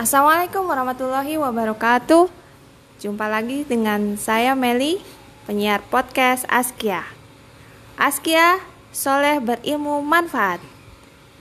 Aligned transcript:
Assalamualaikum 0.00 0.64
warahmatullahi 0.64 1.36
wabarakatuh. 1.36 2.32
Jumpa 3.04 3.28
lagi 3.28 3.68
dengan 3.68 4.16
saya 4.16 4.56
Meli, 4.56 4.96
penyiar 5.44 5.84
podcast 5.92 6.48
Askia. 6.48 7.04
Askia, 8.00 8.64
soleh 8.96 9.44
berilmu 9.44 10.00
manfaat. 10.00 10.64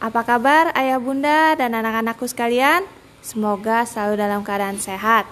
Apa 0.04 0.28
kabar 0.28 0.76
ayah 0.76 1.00
bunda 1.00 1.56
dan 1.56 1.72
anak-anakku 1.72 2.28
sekalian? 2.28 2.84
Semoga 3.24 3.88
selalu 3.88 4.28
dalam 4.28 4.44
keadaan 4.44 4.76
sehat. 4.76 5.24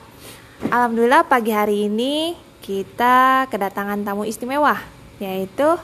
Alhamdulillah 0.71 1.27
pagi 1.27 1.51
hari 1.51 1.91
ini 1.91 2.39
kita 2.63 3.51
kedatangan 3.51 4.07
tamu 4.07 4.23
istimewa, 4.23 4.79
yaitu 5.19 5.75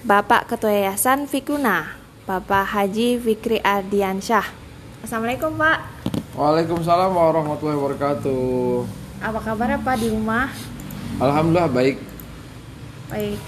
Bapak 0.00 0.48
Ketua 0.48 0.72
Yayasan 0.72 1.28
Fikuna, 1.28 2.00
Bapak 2.24 2.72
Haji 2.72 3.20
Fikri 3.20 3.60
Ardiansyah. 3.60 4.64
Assalamualaikum 5.06 5.54
Pak. 5.54 5.78
Waalaikumsalam 6.34 7.14
warahmatullahi 7.14 7.78
wabarakatuh. 7.78 8.82
Apa 9.22 9.38
kabar 9.38 9.78
Pak 9.78 10.02
di 10.02 10.10
rumah? 10.10 10.50
Alhamdulillah 11.22 11.70
baik. 11.70 12.02
Baik. 13.14 13.38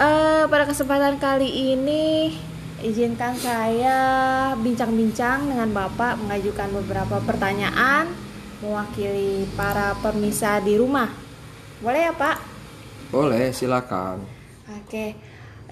Eh, 0.00 0.42
pada 0.48 0.64
kesempatan 0.64 1.20
kali 1.20 1.76
ini 1.76 2.32
izinkan 2.80 3.36
saya 3.36 4.00
bincang-bincang 4.56 5.44
dengan 5.44 5.68
Bapak 5.76 6.16
mengajukan 6.24 6.72
beberapa 6.80 7.20
pertanyaan 7.20 8.08
mewakili 8.64 9.44
para 9.52 9.92
pemirsa 10.00 10.56
di 10.64 10.80
rumah. 10.80 11.12
Boleh 11.84 12.08
ya 12.08 12.16
Pak? 12.16 12.36
Boleh, 13.12 13.52
silakan. 13.52 14.24
Oke. 14.72 15.20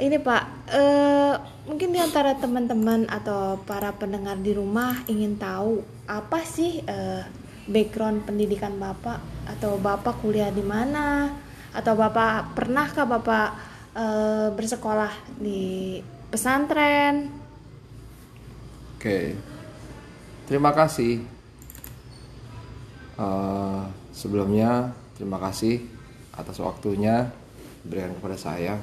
Ini 0.00 0.16
Pak, 0.16 0.44
eh, 0.72 1.34
mungkin 1.68 1.92
di 1.92 2.00
antara 2.00 2.32
teman-teman 2.32 3.04
atau 3.04 3.60
para 3.68 3.92
pendengar 3.92 4.40
di 4.40 4.56
rumah 4.56 4.96
ingin 5.04 5.36
tahu 5.36 5.84
apa 6.08 6.40
sih 6.40 6.80
eh, 6.88 7.20
background 7.68 8.24
pendidikan 8.24 8.80
Bapak 8.80 9.20
atau 9.44 9.76
Bapak 9.76 10.24
kuliah 10.24 10.48
di 10.48 10.64
mana 10.64 11.28
atau 11.76 11.92
Bapak 12.00 12.56
pernahkah 12.56 13.04
Bapak 13.04 13.48
eh, 13.92 14.48
bersekolah 14.56 15.12
di 15.36 16.00
pesantren? 16.32 17.28
Oke. 18.96 19.36
Terima 20.48 20.72
kasih. 20.72 21.20
Eh, 23.20 23.82
sebelumnya 24.16 24.96
terima 25.20 25.36
kasih 25.36 25.84
atas 26.32 26.56
waktunya 26.56 27.28
diberikan 27.84 28.16
kepada 28.16 28.40
saya. 28.40 28.80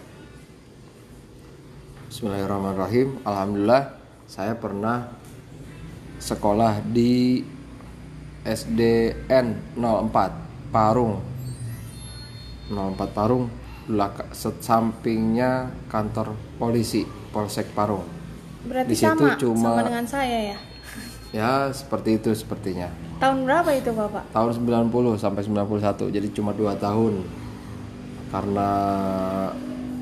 Bismillahirrahmanirrahim. 2.08 3.20
Alhamdulillah 3.22 4.00
saya 4.24 4.56
pernah 4.56 5.12
sekolah 6.18 6.80
di 6.82 7.44
SDN 8.42 9.76
04 9.76 10.72
Parung 10.72 11.20
04 12.72 13.12
Parung 13.12 13.52
belaka- 13.84 14.32
sampingnya 14.32 15.68
kantor 15.88 16.32
polisi 16.56 17.04
Polsek 17.04 17.76
Parung 17.76 18.08
Berarti 18.64 18.88
Di 18.88 18.96
situ 18.96 19.12
sama 19.22 19.36
cuma- 19.36 19.76
sama 19.76 19.84
dengan 19.84 20.06
saya 20.08 20.56
ya. 20.56 20.58
ya 21.38 21.52
seperti 21.70 22.24
itu 22.24 22.32
sepertinya 22.32 22.88
Tahun 23.20 23.44
berapa 23.44 23.68
itu 23.74 23.92
Bapak? 23.92 24.32
tahun 24.32 24.56
90 24.56 25.20
sampai 25.20 25.44
91 25.44 26.08
jadi 26.08 26.28
cuma 26.32 26.56
dua 26.56 26.72
tahun 26.80 27.20
karena 28.28 28.70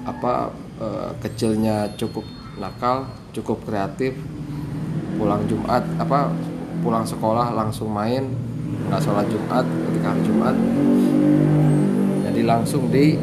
apa 0.01 0.53
eh, 0.79 1.11
kecilnya 1.21 1.93
cukup 1.99 2.25
nakal 2.59 3.07
cukup 3.35 3.63
kreatif. 3.67 4.15
Pulang 5.15 5.47
Jumat 5.47 5.83
apa 5.95 6.31
pulang 6.83 7.07
sekolah 7.07 7.55
langsung 7.55 7.87
main 7.91 8.27
nggak 8.91 9.01
sholat 9.01 9.25
Jumat 9.31 9.65
ketika 9.65 10.07
hari 10.11 10.21
Jumat. 10.27 10.55
Jadi 12.27 12.41
langsung 12.43 12.91
di 12.91 13.15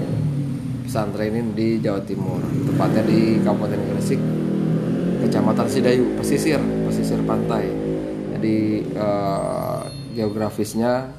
pesantrenin 0.89 1.53
di 1.53 1.81
Jawa 1.81 2.01
Timur 2.05 2.41
tepatnya 2.69 3.03
di 3.07 3.41
Kabupaten 3.41 3.81
Gresik 3.93 4.21
Kecamatan 5.23 5.69
Sidayu 5.69 6.17
pesisir 6.17 6.61
pesisir 6.89 7.21
pantai. 7.25 7.69
Jadi 8.37 8.89
eh, 8.93 9.81
geografisnya 10.17 11.13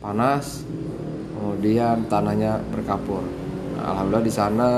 panas 0.00 0.64
kemudian 1.36 2.08
tanahnya 2.08 2.60
berkapur. 2.72 3.24
Alhamdulillah 3.76 4.24
di 4.24 4.34
sana 4.34 4.70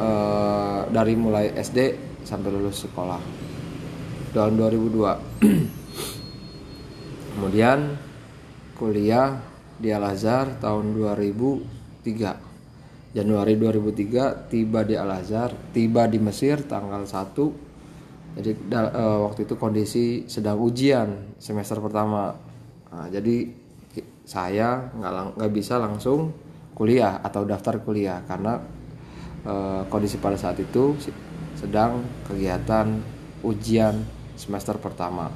eh, 0.00 0.80
dari 0.88 1.14
mulai 1.14 1.52
SD 1.52 1.78
sampai 2.24 2.48
lulus 2.48 2.88
sekolah. 2.88 3.20
Tahun 4.30 4.54
2002 4.54 5.42
kemudian 7.36 7.98
kuliah 8.78 9.42
di 9.80 9.88
Al 9.90 10.04
Azhar 10.06 10.60
tahun 10.60 10.94
2003 10.94 13.10
Januari 13.10 13.58
2003 13.58 14.52
tiba 14.52 14.86
di 14.86 14.94
Al 14.94 15.10
Azhar 15.10 15.50
tiba 15.74 16.06
di 16.06 16.22
Mesir 16.22 16.62
tanggal 16.62 17.02
1 17.02 18.38
jadi 18.38 18.54
eh, 18.54 19.18
waktu 19.26 19.42
itu 19.42 19.58
kondisi 19.58 20.30
sedang 20.30 20.62
ujian 20.62 21.34
semester 21.42 21.82
pertama. 21.82 22.30
Nah, 22.90 23.06
jadi 23.10 23.50
saya 24.22 24.94
nggak 24.94 25.50
bisa 25.50 25.82
langsung 25.82 26.30
kuliah 26.78 27.18
atau 27.18 27.42
daftar 27.42 27.82
kuliah 27.82 28.22
karena 28.30 28.62
eh, 29.44 29.82
kondisi 29.88 30.16
pada 30.16 30.36
saat 30.36 30.60
itu 30.60 30.96
sedang 31.56 32.04
kegiatan 32.28 33.00
ujian 33.44 34.00
semester 34.36 34.76
pertama. 34.80 35.28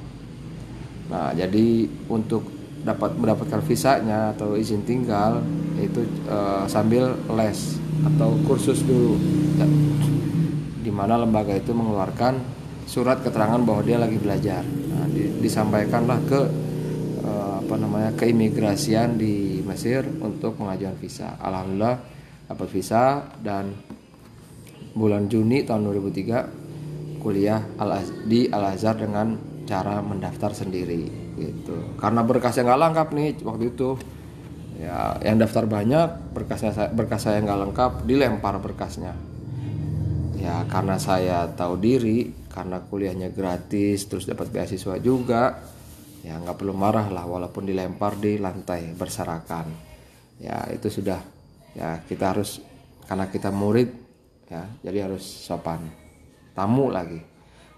Nah, 1.05 1.29
jadi 1.37 1.85
untuk 2.09 2.49
dapat 2.85 3.17
mendapatkan 3.17 3.65
visanya 3.65 4.33
atau 4.37 4.53
izin 4.53 4.85
tinggal 4.85 5.41
itu 5.77 6.05
eh, 6.29 6.65
sambil 6.69 7.13
les 7.33 7.77
atau 8.05 8.37
kursus 8.45 8.85
dulu. 8.85 9.17
Ya, 9.57 9.65
di 10.85 10.91
mana 10.93 11.17
lembaga 11.17 11.57
itu 11.57 11.73
mengeluarkan 11.73 12.37
surat 12.85 13.25
keterangan 13.25 13.57
bahwa 13.65 13.81
dia 13.81 13.97
lagi 13.97 14.21
belajar. 14.21 14.61
Nah, 14.65 15.09
di- 15.09 15.41
disampaikanlah 15.41 16.19
ke 16.29 16.41
eh, 17.25 17.53
apa 17.65 17.75
namanya 17.77 18.13
keimigrasian 18.13 19.17
di 19.17 19.61
Mesir 19.65 20.05
untuk 20.21 20.61
pengajuan 20.61 20.93
visa. 21.01 21.37
Alhamdulillah 21.41 21.97
dapat 22.45 22.67
visa 22.69 23.25
dan 23.41 23.73
bulan 24.95 25.27
Juni 25.27 25.67
tahun 25.67 25.91
2003 25.91 27.19
kuliah 27.19 27.61
di 28.25 28.47
Al 28.47 28.73
Azhar 28.73 28.95
dengan 28.95 29.35
cara 29.65 29.99
mendaftar 29.99 30.55
sendiri 30.55 31.09
gitu. 31.35 31.99
Karena 31.99 32.23
berkasnya 32.23 32.63
nggak 32.63 32.81
lengkap 32.81 33.07
nih 33.11 33.29
waktu 33.43 33.65
itu. 33.75 33.89
Ya, 34.75 35.15
yang 35.23 35.39
daftar 35.39 35.63
banyak, 35.63 36.35
berkasnya 36.35 36.91
berkas 36.91 37.23
saya 37.23 37.39
nggak 37.39 37.59
lengkap, 37.63 37.91
dilempar 38.03 38.59
berkasnya. 38.59 39.15
Ya, 40.35 40.67
karena 40.67 40.99
saya 40.99 41.47
tahu 41.47 41.79
diri, 41.79 42.35
karena 42.51 42.83
kuliahnya 42.83 43.31
gratis, 43.31 44.03
terus 44.11 44.27
dapat 44.27 44.51
beasiswa 44.51 44.99
juga, 44.99 45.63
ya 46.27 46.35
nggak 46.43 46.59
perlu 46.59 46.75
marah 46.75 47.07
lah, 47.07 47.23
walaupun 47.23 47.63
dilempar 47.63 48.19
di 48.19 48.35
lantai 48.35 48.91
berserakan. 48.99 49.71
Ya, 50.43 50.67
itu 50.67 50.91
sudah, 50.91 51.23
ya 51.71 52.03
kita 52.03 52.35
harus, 52.35 52.59
karena 53.07 53.31
kita 53.31 53.55
murid, 53.55 54.04
ya 54.45 54.63
jadi 54.81 55.09
harus 55.09 55.23
sopan. 55.23 55.81
Tamu 56.53 56.89
lagi. 56.89 57.19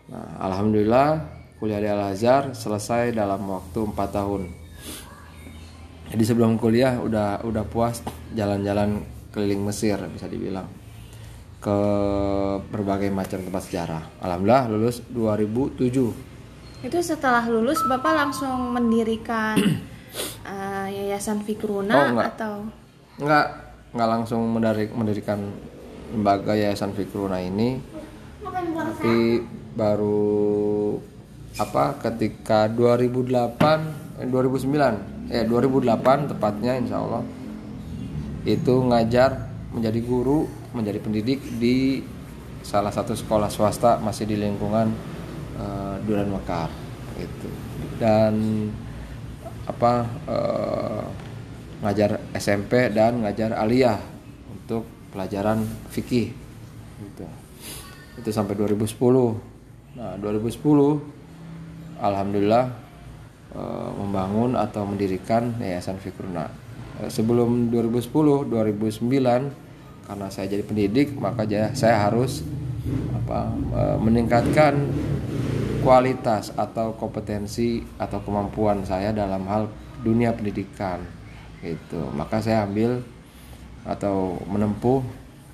Nah 0.08 0.40
alhamdulillah 0.40 1.10
kuliah 1.58 1.82
di 1.82 1.90
Al 1.90 2.14
Azhar 2.14 2.54
selesai 2.54 3.12
dalam 3.12 3.42
waktu 3.48 3.80
4 3.82 3.98
tahun. 4.14 4.44
Jadi 6.08 6.24
sebelum 6.24 6.56
kuliah 6.56 6.96
udah 6.98 7.44
udah 7.44 7.64
puas 7.68 8.00
jalan-jalan 8.32 9.04
keliling 9.30 9.60
Mesir 9.62 10.00
bisa 10.08 10.26
dibilang. 10.26 10.68
Ke 11.58 11.78
berbagai 12.62 13.10
macam 13.10 13.42
tempat 13.42 13.62
sejarah. 13.66 14.04
Alhamdulillah 14.22 14.64
lulus 14.70 15.02
2007 15.10 16.86
Itu 16.86 17.02
setelah 17.02 17.42
lulus 17.50 17.82
Bapak 17.84 18.14
langsung 18.14 18.70
mendirikan 18.72 19.58
eh, 20.46 20.88
Yayasan 20.94 21.42
Fikruna 21.42 21.94
Oh, 21.98 22.06
enggak. 22.14 22.38
atau? 22.38 22.54
Nggak 23.18 23.46
nggak 23.98 24.10
langsung 24.14 24.42
mendarik, 24.46 24.94
mendirikan 24.94 25.42
lembaga 26.14 26.54
yayasan 26.56 26.96
Fikruna 26.96 27.42
ini 27.44 27.80
tapi 28.44 29.44
baru 29.78 30.98
apa 31.58 31.98
ketika 32.02 32.70
2008 32.70 34.22
eh, 34.22 34.28
2009 34.30 35.34
eh 35.34 35.44
2008 35.44 36.32
tepatnya 36.34 36.74
insya 36.78 37.02
Allah 37.02 37.24
itu 38.48 38.74
ngajar 38.88 39.52
menjadi 39.76 40.00
guru 40.06 40.48
menjadi 40.72 41.00
pendidik 41.04 41.44
di 41.60 42.02
salah 42.64 42.92
satu 42.92 43.16
sekolah 43.16 43.52
swasta 43.52 44.00
masih 44.00 44.28
di 44.28 44.36
lingkungan 44.40 44.92
eh, 45.60 45.96
Duran 46.08 46.32
Mekar 46.32 46.70
gitu. 47.18 47.50
Dan 48.00 48.34
apa 49.68 49.94
eh, 50.30 51.06
ngajar 51.84 52.18
SMP 52.34 52.90
dan 52.90 53.22
ngajar 53.22 53.54
aliyah 53.54 54.00
untuk 54.54 54.97
pelajaran 55.14 55.64
fikih 55.94 56.34
gitu. 57.02 57.26
itu 58.20 58.30
sampai 58.34 58.58
2010 58.58 58.88
nah 59.98 60.14
2010 60.22 61.18
alhamdulillah 62.02 62.88
uh, 63.54 63.90
membangun 63.98 64.58
atau 64.58 64.86
mendirikan 64.86 65.58
Yayasan 65.58 65.98
Fikruna. 66.02 66.50
Uh, 67.02 67.10
sebelum 67.10 67.74
2010, 67.74 68.50
2009 68.50 70.08
karena 70.08 70.28
saya 70.32 70.48
jadi 70.48 70.64
pendidik 70.64 71.20
maka 71.20 71.44
saya 71.76 72.08
harus 72.08 72.40
apa 73.12 73.52
uh, 73.76 73.98
meningkatkan 74.00 74.88
kualitas 75.84 76.56
atau 76.56 76.96
kompetensi 76.96 77.84
atau 78.00 78.24
kemampuan 78.24 78.88
saya 78.88 79.12
dalam 79.12 79.44
hal 79.52 79.68
dunia 80.00 80.32
pendidikan 80.32 81.04
itu 81.60 82.00
maka 82.16 82.40
saya 82.40 82.64
ambil 82.64 83.04
atau 83.88 84.36
menempuh 84.46 85.00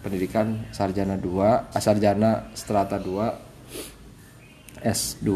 pendidikan 0.04 0.68
sarjana 0.76 1.16
2 1.16 1.72
sarjana 1.80 2.52
strata 2.58 3.00
2 3.00 4.84
S2 4.84 5.30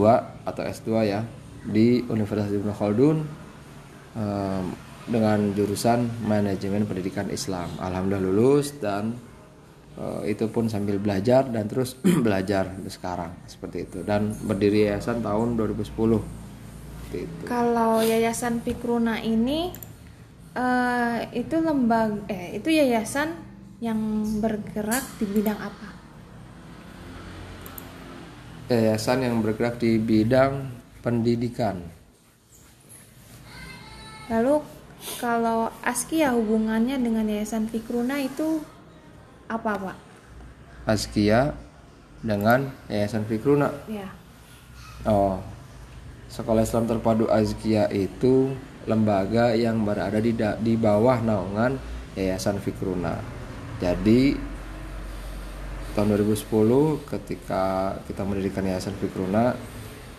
atau 0.43 0.61
S2 0.65 0.89
ya 1.07 1.23
di 1.63 2.03
Universitas 2.03 2.51
Ibnu 2.51 2.73
Khaldun 2.75 3.17
um, 4.15 4.65
dengan 5.07 5.55
jurusan 5.55 6.27
manajemen 6.27 6.83
pendidikan 6.83 7.31
Islam. 7.31 7.71
Alhamdulillah 7.79 8.27
lulus 8.27 8.75
dan 8.75 9.15
uh, 9.95 10.19
itu 10.27 10.51
pun 10.51 10.67
sambil 10.67 10.99
belajar 10.99 11.47
dan 11.47 11.71
terus 11.71 11.95
belajar 12.25 12.75
sekarang 12.91 13.47
seperti 13.47 13.87
itu 13.87 13.99
dan 14.03 14.35
berdiri 14.35 14.91
yayasan 14.91 15.23
tahun 15.23 15.55
2010. 15.55 15.87
Itu. 17.07 17.47
Kalau 17.47 18.03
yayasan 18.03 18.59
Pikruna 18.59 19.23
ini 19.23 19.71
uh, 20.57 21.17
itu 21.31 21.55
lembaga 21.61 22.25
eh 22.27 22.57
itu 22.57 22.73
yayasan 22.73 23.37
yang 23.77 24.25
bergerak 24.41 25.05
di 25.21 25.25
bidang 25.29 25.59
apa? 25.61 25.89
Yayasan 28.67 29.23
yang 29.23 29.39
bergerak 29.45 29.77
di 29.77 30.01
bidang 30.01 30.73
pendidikan. 31.05 31.79
Lalu 34.27 34.59
kalau 35.23 35.71
Askia 35.79 36.35
hubungannya 36.35 36.99
dengan 36.99 37.23
Yayasan 37.31 37.71
Fikruna 37.71 38.19
itu 38.19 38.59
apa, 39.47 39.71
Pak? 39.79 39.97
Askia 40.83 41.55
dengan 42.19 42.75
Yayasan 42.91 43.23
Fikruna. 43.23 43.71
Ya. 43.87 44.11
Oh. 45.07 45.39
Sekolah 46.27 46.67
Islam 46.67 46.91
Terpadu 46.91 47.31
Azkia 47.31 47.87
itu 47.87 48.51
lembaga 48.87 49.51
yang 49.53 49.83
berada 49.83 50.17
di 50.17 50.31
di 50.63 50.73
bawah 50.79 51.19
naungan 51.19 51.75
Yayasan 52.15 52.57
Fikruna. 52.63 53.19
Jadi 53.77 54.33
tahun 55.93 56.17
2010 56.17 57.05
ketika 57.05 57.93
kita 58.07 58.21
mendirikan 58.25 58.65
Yayasan 58.65 58.95
Fikruna 58.97 59.53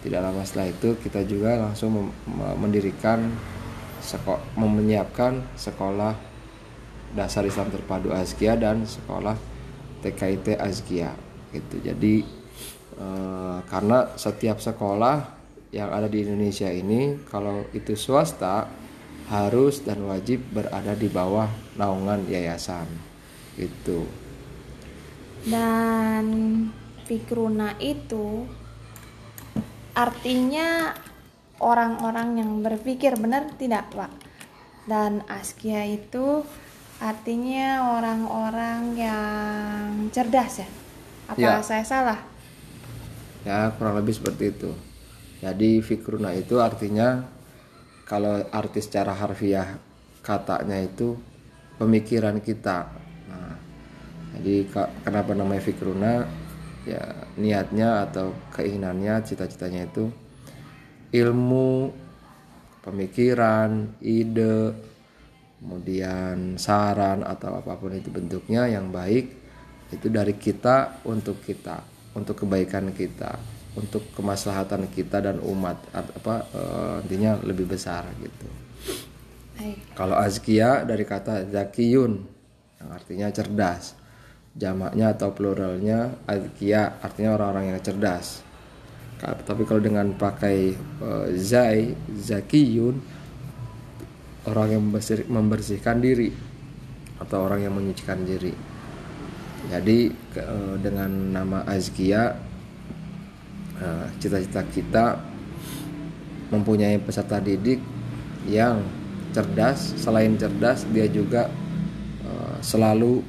tidak 0.04 0.20
lama 0.22 0.46
setelah 0.46 0.70
itu 0.70 0.94
kita 1.02 1.26
juga 1.26 1.58
langsung 1.58 2.14
mendirikan 2.60 3.34
sekolah 3.98 4.42
menyiapkan 4.54 5.42
sekolah 5.58 6.14
dasar 7.18 7.42
Islam 7.48 7.72
terpadu 7.72 8.14
Azkia 8.14 8.54
dan 8.54 8.86
sekolah 8.86 9.34
TKIT 10.04 10.54
Azkia 10.60 11.10
gitu. 11.50 11.82
Jadi 11.82 12.22
eh, 12.94 13.58
karena 13.66 14.14
setiap 14.14 14.62
sekolah 14.62 15.37
yang 15.68 15.92
ada 15.92 16.08
di 16.08 16.24
Indonesia 16.24 16.68
ini 16.72 17.20
kalau 17.28 17.60
itu 17.76 17.92
swasta 17.92 18.68
harus 19.28 19.84
dan 19.84 20.00
wajib 20.08 20.40
berada 20.48 20.96
di 20.96 21.08
bawah 21.12 21.48
naungan 21.76 22.24
yayasan. 22.24 22.88
Itu. 23.60 24.08
Dan 25.44 26.24
Fikruna 27.04 27.76
itu 27.76 28.48
artinya 29.92 30.96
orang-orang 31.60 32.40
yang 32.40 32.50
berpikir 32.64 33.20
benar 33.20 33.52
tidak 33.60 33.92
pak. 33.92 34.12
Dan 34.88 35.20
Askia 35.28 35.84
itu 35.84 36.40
artinya 36.96 37.92
orang-orang 38.00 38.96
yang 38.96 40.08
cerdas 40.08 40.64
ya? 40.64 40.68
Apa 41.28 41.36
ya. 41.36 41.60
saya 41.60 41.84
salah? 41.84 42.20
Ya 43.44 43.68
kurang 43.76 44.00
lebih 44.00 44.16
seperti 44.16 44.48
itu 44.48 44.87
jadi 45.38 45.78
fikruna 45.78 46.34
itu 46.34 46.58
artinya 46.58 47.22
kalau 48.02 48.42
arti 48.50 48.82
secara 48.82 49.14
harfiah 49.14 49.78
katanya 50.18 50.82
itu 50.82 51.14
pemikiran 51.78 52.42
kita. 52.42 52.90
Nah, 53.30 53.54
jadi 54.34 54.66
kenapa 55.06 55.38
namanya 55.38 55.62
fikruna? 55.62 56.26
Ya 56.88 57.04
niatnya 57.36 58.08
atau 58.08 58.32
keinginannya, 58.56 59.20
cita-citanya 59.20 59.86
itu 59.86 60.08
ilmu, 61.12 61.92
pemikiran, 62.80 63.92
ide, 64.00 64.72
kemudian 65.60 66.56
saran 66.56 67.22
atau 67.22 67.60
apa 67.60 67.76
pun 67.76 67.92
itu 67.92 68.08
bentuknya 68.08 68.66
yang 68.66 68.88
baik 68.88 69.36
itu 69.92 70.08
dari 70.08 70.32
kita 70.36 71.04
untuk 71.04 71.44
kita, 71.44 71.84
untuk 72.16 72.40
kebaikan 72.40 72.88
kita 72.96 73.57
untuk 73.78 74.02
kemaslahatan 74.18 74.90
kita 74.90 75.22
dan 75.22 75.38
umat 75.38 75.78
apa 75.94 76.34
uh, 76.50 76.96
intinya 77.06 77.38
lebih 77.46 77.70
besar 77.70 78.02
gitu. 78.18 78.46
Kalau 79.94 80.14
azkia 80.14 80.86
dari 80.86 81.02
kata 81.02 81.46
zakiyun 81.50 82.12
yang 82.78 82.90
artinya 82.94 83.28
cerdas. 83.30 83.94
Jamaknya 84.58 85.14
atau 85.14 85.30
pluralnya 85.30 86.18
azkia 86.26 86.98
artinya 86.98 87.38
orang-orang 87.38 87.74
yang 87.74 87.80
cerdas. 87.82 88.42
Tapi 89.18 89.62
kalau 89.66 89.82
dengan 89.82 90.14
pakai 90.14 90.74
uh, 91.02 91.26
zai 91.34 91.94
zakiyun 92.14 92.98
orang 94.46 94.78
yang 94.78 94.82
membersihkan 95.26 95.98
diri 95.98 96.30
atau 97.18 97.46
orang 97.46 97.66
yang 97.66 97.74
menyucikan 97.74 98.22
diri. 98.22 98.54
Jadi 99.70 99.98
uh, 100.38 100.78
dengan 100.78 101.10
nama 101.34 101.66
azkia 101.66 102.30
Eh, 102.30 102.47
cita-cita 104.18 104.62
kita 104.66 105.06
mempunyai 106.50 106.96
peserta 106.98 107.38
didik 107.38 107.80
yang 108.48 108.80
cerdas. 109.30 109.94
Selain 110.00 110.34
cerdas 110.40 110.88
dia 110.88 111.06
juga 111.06 111.52
uh, 112.24 112.56
selalu 112.64 113.20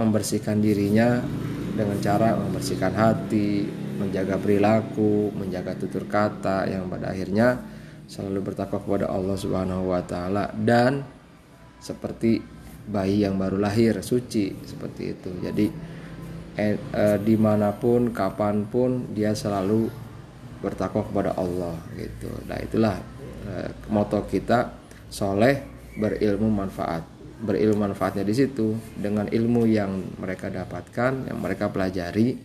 membersihkan 0.00 0.58
dirinya 0.58 1.20
dengan 1.72 2.00
cara 2.00 2.36
membersihkan 2.36 2.92
hati 2.92 3.68
menjaga 4.00 4.40
perilaku 4.40 5.30
menjaga 5.36 5.76
tutur 5.78 6.08
kata 6.08 6.66
yang 6.66 6.88
pada 6.88 7.12
akhirnya 7.12 7.60
selalu 8.08 8.52
bertakwa 8.52 8.80
kepada 8.82 9.06
Allah 9.12 9.36
Subhanahu 9.36 9.92
wa 9.92 10.02
taala. 10.02 10.50
Dan 10.52 11.04
seperti 11.78 12.40
bayi 12.82 13.22
yang 13.22 13.38
baru 13.38 13.62
lahir 13.62 14.00
suci 14.02 14.52
seperti 14.66 15.02
itu. 15.14 15.30
Jadi 15.38 15.66
eh, 16.56 16.76
eh, 16.76 17.18
di 17.20 17.34
mana 17.36 17.72
pun 17.72 18.12
kapan 18.12 18.68
pun 18.68 19.12
dia 19.16 19.32
selalu 19.32 19.88
bertakwa 20.60 21.02
kepada 21.08 21.34
Allah 21.34 21.76
gitu. 21.96 22.30
Nah 22.46 22.58
itulah 22.60 22.96
eh, 23.48 23.70
moto 23.90 24.22
kita 24.28 24.72
soleh 25.08 25.64
berilmu 25.98 26.48
manfaat. 26.48 27.04
Berilmu 27.42 27.90
manfaatnya 27.90 28.22
di 28.22 28.34
situ. 28.36 28.78
Dengan 28.94 29.26
ilmu 29.26 29.66
yang 29.66 30.14
mereka 30.20 30.46
dapatkan 30.46 31.32
yang 31.32 31.38
mereka 31.42 31.72
pelajari 31.74 32.38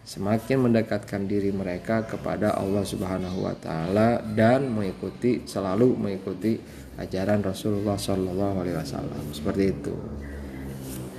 semakin 0.00 0.64
mendekatkan 0.64 1.28
diri 1.28 1.52
mereka 1.52 2.08
kepada 2.08 2.56
Allah 2.56 2.82
Subhanahu 2.82 3.44
wa 3.44 3.54
taala 3.60 4.24
dan 4.32 4.72
mengikuti 4.72 5.44
selalu 5.44 5.92
mengikuti 5.92 6.56
ajaran 6.96 7.44
Rasulullah 7.44 8.00
Shallallahu 8.00 8.64
alaihi 8.64 8.80
wasallam. 8.80 9.24
Seperti 9.36 9.64
itu 9.76 9.92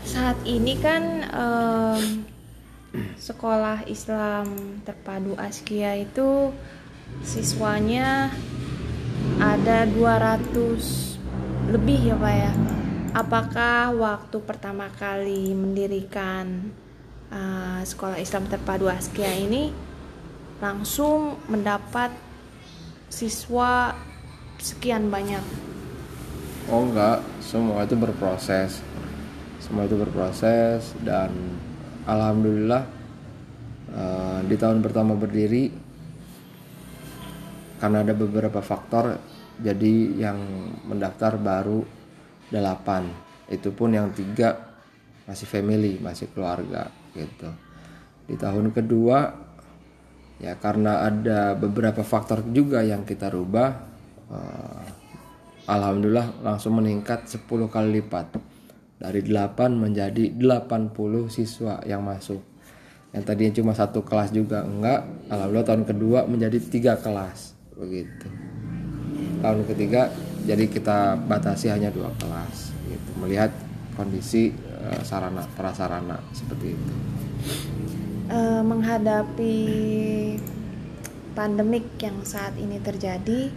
saat 0.06 0.38
ini 0.46 0.78
kan 0.82 1.04
um, 1.30 2.04
sekolah 3.16 3.86
Islam 3.88 4.82
terpadu 4.84 5.38
Askia 5.38 5.96
itu 5.96 6.52
siswanya 7.24 8.34
ada 9.38 9.86
200 9.86 11.72
lebih 11.72 12.00
ya 12.12 12.16
Pak 12.18 12.36
ya. 12.36 12.54
Apakah 13.12 13.92
waktu 13.92 14.38
pertama 14.44 14.88
kali 14.96 15.52
mendirikan 15.52 16.72
uh, 17.32 17.84
sekolah 17.84 18.18
Islam 18.20 18.48
terpadu 18.48 18.88
Askia 18.88 19.32
ini 19.36 19.72
langsung 20.64 21.38
mendapat 21.52 22.12
siswa 23.12 23.96
sekian 24.58 25.12
banyak? 25.12 25.44
Oh 26.72 26.88
enggak. 26.88 27.20
Semua 27.44 27.84
itu 27.84 28.00
berproses 28.00 28.80
semua 29.72 29.88
itu 29.88 29.96
berproses 29.96 30.92
dan 31.00 31.32
alhamdulillah 32.04 32.84
uh, 33.96 34.44
di 34.44 34.60
tahun 34.60 34.84
pertama 34.84 35.16
berdiri 35.16 35.72
karena 37.80 38.04
ada 38.04 38.12
beberapa 38.12 38.60
faktor 38.60 39.16
jadi 39.64 40.28
yang 40.28 40.44
mendaftar 40.92 41.40
baru 41.40 41.88
8 42.52 43.56
itu 43.56 43.72
pun 43.72 43.96
yang 43.96 44.12
tiga 44.12 44.76
masih 45.24 45.48
family 45.48 46.04
masih 46.04 46.28
keluarga 46.36 46.92
gitu. 47.16 47.48
Di 48.28 48.36
tahun 48.36 48.76
kedua 48.76 49.32
ya 50.44 50.60
karena 50.60 51.08
ada 51.08 51.56
beberapa 51.56 52.04
faktor 52.04 52.44
juga 52.52 52.84
yang 52.84 53.08
kita 53.08 53.32
rubah 53.32 53.72
uh, 54.36 54.84
alhamdulillah 55.64 56.44
langsung 56.44 56.76
meningkat 56.76 57.24
10 57.32 57.48
kali 57.72 58.04
lipat 58.04 58.51
dari 59.02 59.26
8 59.26 59.58
menjadi 59.74 60.30
80 60.38 60.94
siswa 61.34 61.82
yang 61.90 62.06
masuk. 62.06 62.38
Yang 63.12 63.24
tadinya 63.26 63.54
cuma 63.58 63.74
satu 63.74 64.06
kelas 64.06 64.30
juga 64.30 64.62
enggak 64.62 65.04
alhamdulillah 65.28 65.68
tahun 65.68 65.84
kedua 65.90 66.20
menjadi 66.30 66.62
tiga 66.62 66.94
kelas. 67.02 67.58
Begitu. 67.74 68.30
Tahun 69.42 69.66
ketiga 69.66 70.14
jadi 70.46 70.70
kita 70.70 71.18
batasi 71.26 71.74
hanya 71.74 71.90
dua 71.90 72.14
kelas 72.22 72.72
gitu. 72.88 73.10
Melihat 73.18 73.50
kondisi 73.98 74.54
uh, 74.54 75.02
sarana 75.02 75.44
prasarana 75.58 76.22
seperti 76.32 76.78
itu. 76.78 76.94
Uh, 78.32 78.64
menghadapi 78.64 79.58
pandemik 81.36 81.84
yang 82.00 82.16
saat 82.24 82.56
ini 82.56 82.80
terjadi, 82.80 83.52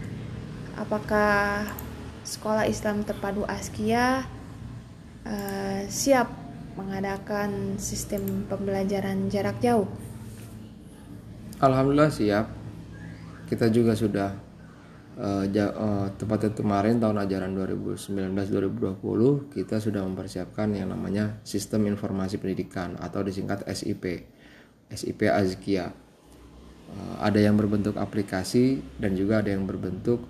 apakah 0.75 1.63
sekolah 2.27 2.67
Islam 2.67 3.07
terpadu 3.07 3.47
Askia 3.47 4.27
uh, 5.27 5.83
siap 5.89 6.29
mengadakan 6.75 7.79
sistem 7.79 8.49
pembelajaran 8.49 9.31
jarak 9.31 9.61
jauh? 9.61 9.87
Alhamdulillah 11.63 12.11
siap. 12.11 12.51
Kita 13.45 13.71
juga 13.71 13.95
sudah 13.95 14.35
uh, 15.19 15.47
uh, 15.47 16.07
tepatnya 16.19 16.51
kemarin 16.55 16.99
tahun 16.99 17.19
ajaran 17.23 17.55
2019-2020 17.55 19.55
kita 19.55 19.79
sudah 19.79 20.03
mempersiapkan 20.03 20.75
yang 20.75 20.91
namanya 20.91 21.39
sistem 21.47 21.87
informasi 21.87 22.43
pendidikan 22.43 22.99
atau 22.99 23.23
disingkat 23.23 23.63
SIP 23.71 24.27
SIP 24.91 25.31
Azkia. 25.31 25.95
Uh, 26.85 27.17
ada 27.23 27.41
yang 27.41 27.57
berbentuk 27.57 27.97
aplikasi 27.97 28.83
dan 29.01 29.17
juga 29.17 29.41
ada 29.41 29.55
yang 29.55 29.65
berbentuk 29.65 30.21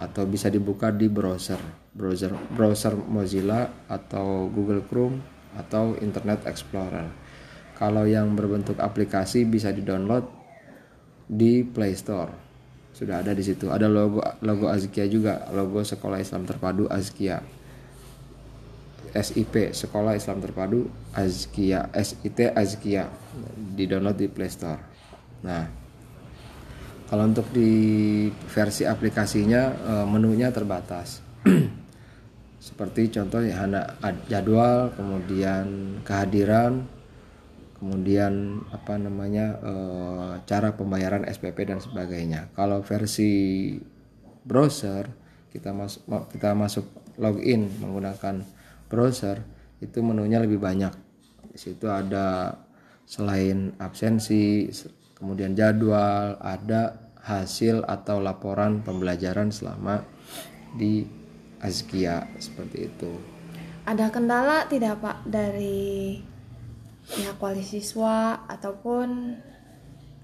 atau 0.00 0.26
bisa 0.26 0.50
dibuka 0.50 0.90
di 0.90 1.06
browser, 1.06 1.60
browser 1.92 2.32
browser 2.56 2.96
Mozilla 2.96 3.68
atau 3.84 4.48
Google 4.48 4.80
Chrome 4.88 5.20
atau 5.52 5.96
Internet 6.00 6.48
Explorer. 6.48 7.08
Kalau 7.76 8.08
yang 8.08 8.32
berbentuk 8.32 8.80
aplikasi 8.80 9.44
bisa 9.44 9.68
di-download 9.74 10.24
di 11.28 11.66
Play 11.66 11.92
Store. 11.92 12.32
Sudah 12.92 13.20
ada 13.24 13.32
di 13.32 13.44
situ. 13.44 13.68
Ada 13.72 13.88
logo 13.88 14.20
logo 14.44 14.68
Azkia 14.68 15.08
juga, 15.08 15.48
logo 15.52 15.80
Sekolah 15.84 16.20
Islam 16.20 16.48
Terpadu 16.48 16.88
Azkia. 16.88 17.40
SIP 19.12 19.76
Sekolah 19.76 20.16
Islam 20.16 20.40
Terpadu 20.40 20.88
Azkia 21.12 21.92
SIT 21.92 22.56
Azkia 22.56 23.12
di 23.76 23.84
download 23.84 24.16
di 24.16 24.28
Play 24.32 24.48
Store. 24.48 24.80
Nah, 25.44 25.68
kalau 27.12 27.28
untuk 27.28 27.44
di 27.52 28.32
versi 28.48 28.88
aplikasinya 28.88 29.62
eh, 29.68 30.06
menunya 30.08 30.48
terbatas. 30.48 31.20
Seperti 32.62 33.10
contoh 33.10 33.42
ya 33.42 33.66
jadwal, 34.30 34.94
kemudian 34.94 35.98
kehadiran, 36.06 36.86
kemudian 37.82 38.62
apa 38.70 38.94
namanya 39.02 39.58
eh, 39.58 40.32
cara 40.46 40.78
pembayaran 40.78 41.26
SPP 41.26 41.66
dan 41.66 41.82
sebagainya. 41.82 42.54
Kalau 42.54 42.86
versi 42.86 43.74
browser 44.46 45.10
kita 45.50 45.74
masuk 45.74 46.02
kita 46.32 46.54
masuk 46.56 46.86
login 47.20 47.68
menggunakan 47.82 48.42
browser 48.88 49.44
itu 49.82 49.98
menunya 50.00 50.40
lebih 50.40 50.62
banyak 50.62 50.94
di 51.52 51.58
situ 51.60 51.86
ada 51.90 52.56
selain 53.04 53.76
absensi 53.76 54.70
kemudian 55.18 55.52
jadwal 55.52 56.40
ada 56.40 57.12
hasil 57.22 57.86
atau 57.86 58.18
laporan 58.18 58.82
pembelajaran 58.82 59.52
selama 59.52 60.02
di 60.74 61.21
Azkia 61.62 62.26
seperti 62.42 62.90
itu. 62.90 63.10
Ada 63.86 64.10
kendala 64.10 64.66
tidak 64.66 64.98
Pak 64.98 65.26
dari 65.26 66.18
pihak 67.06 67.38
wali 67.38 67.62
siswa 67.62 68.46
ataupun 68.50 69.38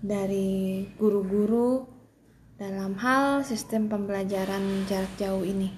dari 0.02 0.86
guru-guru 0.98 1.86
dalam 2.58 2.98
hal 2.98 3.46
sistem 3.46 3.86
pembelajaran 3.86 4.86
jarak 4.90 5.14
jauh 5.18 5.46
ini? 5.46 5.70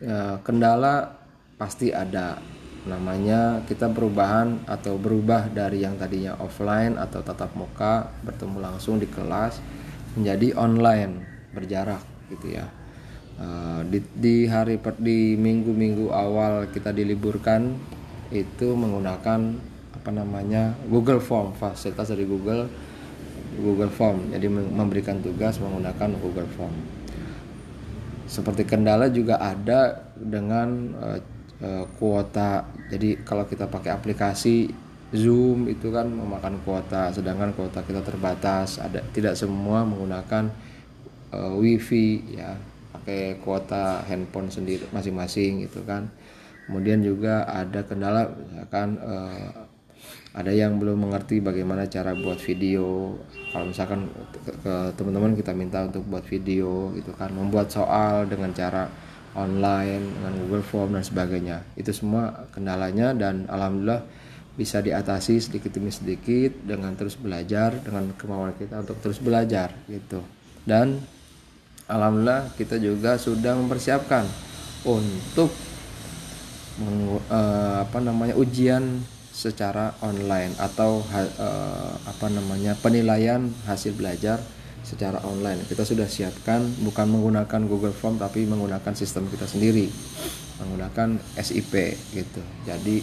Ya, 0.00 0.40
kendala 0.44 1.16
pasti 1.56 1.92
ada. 1.92 2.36
Namanya 2.82 3.62
kita 3.64 3.92
perubahan 3.94 4.66
atau 4.66 4.98
berubah 4.98 5.46
dari 5.52 5.86
yang 5.86 5.94
tadinya 5.96 6.34
offline 6.42 6.98
atau 6.98 7.22
tatap 7.22 7.54
muka 7.54 8.10
bertemu 8.26 8.58
langsung 8.58 8.98
di 8.98 9.06
kelas 9.06 9.62
menjadi 10.18 10.58
online 10.58 11.22
berjarak 11.54 12.02
gitu 12.26 12.58
ya 12.58 12.81
uh, 13.42 13.82
di, 13.82 13.98
di 14.14 14.36
hari 14.46 14.78
di 15.02 15.34
minggu-minggu 15.34 16.14
awal 16.14 16.70
kita 16.70 16.94
diliburkan 16.94 17.74
itu 18.30 18.72
menggunakan 18.78 19.58
apa 19.92 20.10
namanya 20.14 20.78
Google 20.86 21.18
Form 21.18 21.52
fasilitas 21.58 22.14
dari 22.14 22.22
Google 22.22 22.70
Google 23.58 23.90
Form. 23.90 24.30
Jadi 24.30 24.46
memberikan 24.48 25.18
tugas 25.18 25.58
menggunakan 25.58 26.14
Google 26.22 26.48
Form. 26.54 26.72
Seperti 28.30 28.64
kendala 28.64 29.12
juga 29.12 29.36
ada 29.36 30.08
dengan 30.16 30.96
uh, 30.96 31.20
Eh, 31.62 31.86
kuota. 31.94 32.66
Jadi 32.90 33.22
kalau 33.22 33.46
kita 33.46 33.70
pakai 33.70 33.94
aplikasi 33.94 34.66
Zoom 35.14 35.70
itu 35.70 35.94
kan 35.94 36.10
memakan 36.10 36.58
kuota 36.66 37.14
sedangkan 37.14 37.54
kuota 37.54 37.86
kita 37.86 38.02
terbatas. 38.02 38.82
Ada 38.82 38.98
tidak 39.14 39.38
semua 39.38 39.86
menggunakan 39.86 40.50
uh, 41.30 41.54
wifi 41.62 42.34
ya 42.34 42.58
pakai 43.02 43.42
kuota 43.42 44.06
handphone 44.06 44.46
sendiri 44.46 44.86
masing-masing 44.94 45.66
gitu 45.66 45.82
kan. 45.82 46.06
Kemudian 46.70 47.02
juga 47.02 47.42
ada 47.50 47.82
kendala 47.82 48.30
misalkan 48.30 48.94
uh, 49.02 49.50
ada 50.32 50.54
yang 50.54 50.78
belum 50.78 51.02
mengerti 51.10 51.42
bagaimana 51.42 51.90
cara 51.90 52.14
buat 52.14 52.38
video. 52.38 53.18
Kalau 53.50 53.66
misalkan 53.68 54.06
ke 54.46 54.74
teman-teman 54.94 55.34
kita 55.34 55.50
minta 55.50 55.82
untuk 55.82 56.06
buat 56.06 56.22
video 56.24 56.94
gitu 56.94 57.10
kan 57.18 57.34
membuat 57.34 57.74
soal 57.74 58.30
dengan 58.30 58.54
cara 58.54 58.86
online 59.34 60.06
dengan 60.14 60.32
Google 60.46 60.64
Form 60.64 60.94
dan 60.94 61.02
sebagainya. 61.02 61.66
Itu 61.74 61.90
semua 61.90 62.46
kendalanya 62.54 63.12
dan 63.18 63.50
alhamdulillah 63.50 64.06
bisa 64.52 64.84
diatasi 64.84 65.40
sedikit 65.40 65.72
demi 65.72 65.88
sedikit 65.88 66.52
dengan 66.60 66.92
terus 66.92 67.16
belajar 67.16 67.72
dengan 67.80 68.12
kemauan 68.14 68.54
kita 68.54 68.84
untuk 68.84 69.00
terus 69.02 69.18
belajar 69.18 69.72
gitu. 69.88 70.20
Dan 70.62 71.00
alhamdulillah 71.86 72.54
kita 72.58 72.78
juga 72.78 73.18
sudah 73.18 73.54
mempersiapkan 73.58 74.26
untuk 74.86 75.50
uh, 77.30 77.82
apa 77.82 77.98
namanya 78.02 78.34
ujian 78.34 79.02
secara 79.32 79.96
online 80.04 80.52
atau 80.60 81.00
uh, 81.02 81.94
apa 82.04 82.26
namanya 82.28 82.76
penilaian 82.78 83.48
hasil 83.64 83.96
belajar 83.96 84.42
secara 84.82 85.22
online. 85.24 85.62
Kita 85.64 85.86
sudah 85.86 86.10
siapkan 86.10 86.66
bukan 86.82 87.06
menggunakan 87.06 87.60
Google 87.70 87.94
Form 87.94 88.18
tapi 88.18 88.44
menggunakan 88.44 88.92
sistem 88.98 89.30
kita 89.30 89.46
sendiri, 89.46 89.88
menggunakan 90.58 91.22
SIP 91.38 91.72
gitu. 92.12 92.42
Jadi 92.66 92.98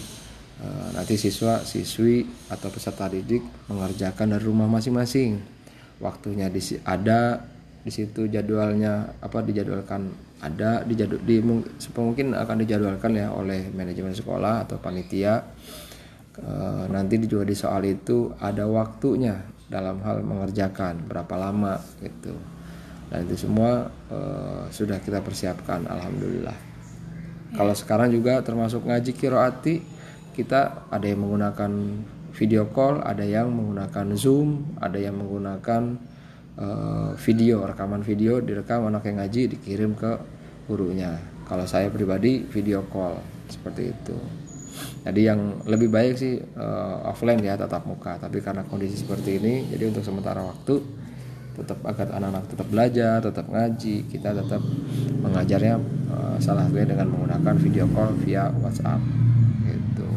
e, 0.60 0.66
nanti 0.92 1.16
siswa, 1.16 1.64
siswi 1.64 2.28
atau 2.52 2.68
peserta 2.68 3.08
didik 3.08 3.40
mengerjakan 3.72 4.36
dari 4.36 4.44
rumah 4.44 4.68
masing-masing. 4.68 5.40
Waktunya 6.04 6.52
ada 6.84 7.48
di 7.80 7.90
situ 7.92 8.28
jadwalnya 8.28 9.16
apa 9.24 9.40
dijadwalkan 9.40 10.12
ada 10.40 10.84
di 10.84 10.94
jadwal 10.96 11.20
di 11.24 11.40
mungkin 11.40 12.36
akan 12.36 12.56
dijadwalkan 12.64 13.12
ya 13.16 13.32
oleh 13.32 13.72
manajemen 13.72 14.12
sekolah 14.12 14.68
atau 14.68 14.76
panitia. 14.80 15.40
E, 16.40 16.48
nanti 16.88 17.20
juga 17.24 17.44
di 17.44 17.56
soal 17.56 17.84
itu 17.84 18.32
ada 18.40 18.64
waktunya 18.68 19.36
dalam 19.70 20.02
hal 20.02 20.26
mengerjakan 20.26 21.06
berapa 21.06 21.34
lama 21.38 21.78
gitu 22.02 22.34
dan 23.10 23.26
itu 23.26 23.46
semua 23.46 23.90
uh, 24.10 24.66
sudah 24.70 25.02
kita 25.02 25.22
persiapkan 25.22 25.86
alhamdulillah 25.86 26.54
ya. 26.54 27.58
kalau 27.58 27.74
sekarang 27.74 28.14
juga 28.14 28.42
termasuk 28.42 28.86
ngaji 28.86 29.12
kiroati 29.14 29.82
kita 30.34 30.86
ada 30.90 31.06
yang 31.06 31.26
menggunakan 31.26 31.70
video 32.30 32.70
call 32.70 33.02
ada 33.02 33.26
yang 33.26 33.50
menggunakan 33.50 34.14
zoom 34.14 34.78
ada 34.78 34.98
yang 34.98 35.18
menggunakan 35.18 35.98
uh, 36.58 37.12
video 37.20 37.62
rekaman 37.62 38.02
video 38.02 38.40
direkam 38.42 38.88
anak 38.88 39.06
yang 39.06 39.22
ngaji 39.22 39.42
dikirim 39.58 39.94
ke 39.94 40.18
gurunya. 40.66 41.18
Kalau 41.46 41.66
saya 41.66 41.90
pribadi 41.90 42.46
video 42.46 42.86
call 42.86 43.18
seperti 43.50 43.90
itu. 43.90 44.16
Jadi 45.02 45.20
yang 45.26 45.66
lebih 45.66 45.90
baik 45.90 46.14
sih 46.14 46.38
uh, 46.38 47.10
offline 47.10 47.42
ya 47.42 47.58
tatap 47.58 47.86
muka. 47.86 48.18
Tapi 48.22 48.38
karena 48.38 48.62
kondisi 48.66 49.02
seperti 49.02 49.42
ini 49.42 49.66
jadi 49.70 49.90
untuk 49.90 50.06
sementara 50.06 50.42
waktu 50.46 50.78
tetap 51.50 51.82
agar 51.82 52.14
anak-anak 52.14 52.44
tetap 52.46 52.66
belajar 52.70 53.16
tetap 53.20 53.46
ngaji 53.50 54.06
kita 54.06 54.32
tetap 54.32 54.62
mengajarnya 55.20 55.76
uh, 56.08 56.36
salah 56.38 56.64
satunya 56.64 56.94
dengan 56.94 57.10
menggunakan 57.12 57.54
video 57.58 57.84
call 57.90 58.14
via 58.22 58.48
WhatsApp. 58.62 59.02
Gitu. 59.66 60.08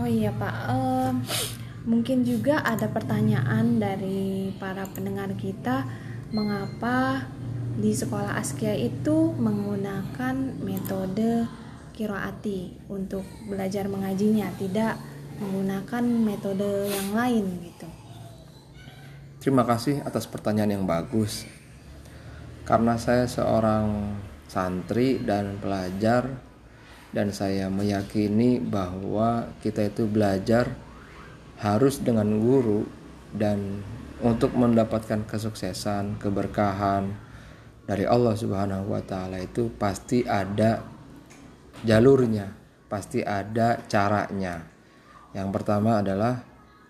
Oh 0.00 0.08
iya 0.08 0.32
pak. 0.32 0.54
Um, 0.72 1.20
Mungkin 1.88 2.20
juga 2.20 2.60
ada 2.60 2.84
pertanyaan 2.92 3.80
dari 3.80 4.52
para 4.60 4.84
pendengar 4.92 5.32
kita, 5.40 5.88
mengapa 6.36 7.24
di 7.80 7.96
sekolah 7.96 8.36
Askia 8.36 8.76
itu 8.76 9.32
menggunakan 9.32 10.36
metode 10.60 11.48
kiroati 11.96 12.76
untuk 12.92 13.24
belajar 13.48 13.88
mengajinya, 13.88 14.52
tidak 14.60 15.00
menggunakan 15.40 16.04
metode 16.04 16.92
yang 16.92 17.16
lain 17.16 17.44
gitu. 17.64 17.88
Terima 19.40 19.64
kasih 19.64 20.04
atas 20.04 20.28
pertanyaan 20.28 20.76
yang 20.76 20.84
bagus. 20.84 21.48
Karena 22.68 23.00
saya 23.00 23.24
seorang 23.24 24.12
santri 24.44 25.24
dan 25.24 25.56
pelajar 25.56 26.36
dan 27.16 27.32
saya 27.32 27.72
meyakini 27.72 28.60
bahwa 28.60 29.48
kita 29.64 29.88
itu 29.88 30.04
belajar 30.04 30.87
harus 31.58 31.98
dengan 32.02 32.38
guru 32.38 32.86
dan 33.34 33.82
untuk 34.22 34.54
mendapatkan 34.54 35.26
kesuksesan, 35.26 36.18
keberkahan 36.18 37.14
dari 37.86 38.06
Allah 38.06 38.34
Subhanahu 38.34 38.94
wa 38.94 39.02
taala 39.02 39.38
itu 39.38 39.70
pasti 39.74 40.26
ada 40.26 40.82
jalurnya, 41.86 42.50
pasti 42.90 43.22
ada 43.22 43.78
caranya. 43.86 44.66
Yang 45.34 45.48
pertama 45.54 46.02
adalah 46.02 46.42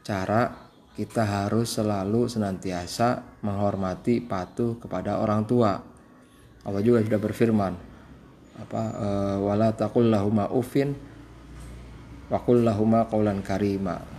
cara 0.05 0.69
kita 0.97 1.23
harus 1.23 1.79
selalu 1.79 2.27
senantiasa 2.27 3.41
menghormati 3.45 4.25
patuh 4.25 4.81
kepada 4.81 5.21
orang 5.21 5.45
tua. 5.45 5.79
Allah 6.65 6.83
juga 6.83 7.05
sudah 7.05 7.21
berfirman 7.21 7.73
apa 8.59 8.83
uh, 8.99 9.37
wala 9.39 9.71
taqul 9.71 10.11
lahuma 10.11 10.51
ufin 10.51 10.91
wa 12.27 12.43
qul 12.43 12.67
lahuma 12.67 13.07
qaulan 13.07 13.39
karima 13.39 14.18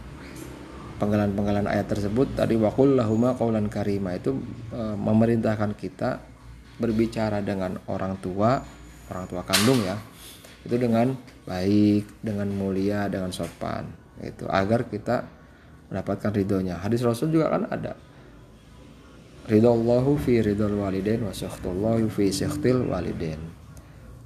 penggalan-penggalan 0.99 1.65
ayat 1.65 1.87
tersebut 1.87 2.35
tadi 2.35 2.59
wakul 2.59 2.99
lahuma 2.99 3.33
kaulan 3.33 3.71
karima 3.71 4.19
itu 4.19 4.35
e, 4.69 4.81
memerintahkan 4.99 5.73
kita 5.79 6.19
berbicara 6.77 7.39
dengan 7.39 7.79
orang 7.87 8.19
tua 8.19 8.59
orang 9.09 9.25
tua 9.25 9.41
kandung 9.47 9.79
ya 9.81 9.95
itu 10.67 10.75
dengan 10.75 11.15
baik 11.47 12.21
dengan 12.21 12.51
mulia 12.51 13.07
dengan 13.07 13.31
sopan 13.31 13.87
itu 14.19 14.43
agar 14.51 14.91
kita 14.91 15.39
mendapatkan 15.89 16.31
ridhonya. 16.31 16.77
Hadis 16.79 17.01
rasul 17.01 17.33
juga 17.33 17.49
kan 17.49 17.65
ada. 17.65 17.97
Ridho 19.49 19.73
Allahu 19.73 20.13
fi 20.21 20.45
ridhol 20.45 20.77
walidain 20.77 21.25
wa 21.25 21.33
fi 22.05 22.25
syakhtil 22.29 22.85
walidain 22.85 23.58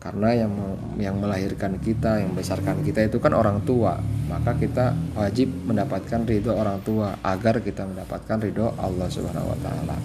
karena 0.03 0.35
yang 0.35 0.51
yang 0.99 1.15
melahirkan 1.15 1.79
kita 1.79 2.19
yang 2.19 2.35
membesarkan 2.35 2.83
kita 2.83 3.07
itu 3.07 3.23
kan 3.23 3.31
orang 3.31 3.63
tua. 3.63 3.95
Maka 4.27 4.51
kita 4.59 4.91
wajib 5.15 5.47
mendapatkan 5.63 6.27
ridho 6.27 6.51
orang 6.51 6.83
tua 6.83 7.15
agar 7.23 7.63
kita 7.63 7.87
mendapatkan 7.87 8.37
ridho 8.43 8.75
Allah 8.75 9.07
Subhanahu 9.07 9.55
Wa 9.55 9.59
Taala. 9.63 9.97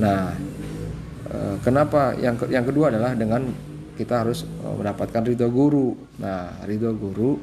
Nah 0.00 0.22
eh, 1.28 1.56
kenapa? 1.60 2.16
Yang 2.16 2.48
yang 2.48 2.64
kedua 2.64 2.88
adalah 2.88 3.12
dengan 3.12 3.52
kita 4.00 4.24
harus 4.24 4.48
eh, 4.48 4.74
mendapatkan 4.80 5.20
ridho 5.20 5.52
guru. 5.52 5.92
Nah 6.24 6.64
ridho 6.64 6.96
guru 6.96 7.36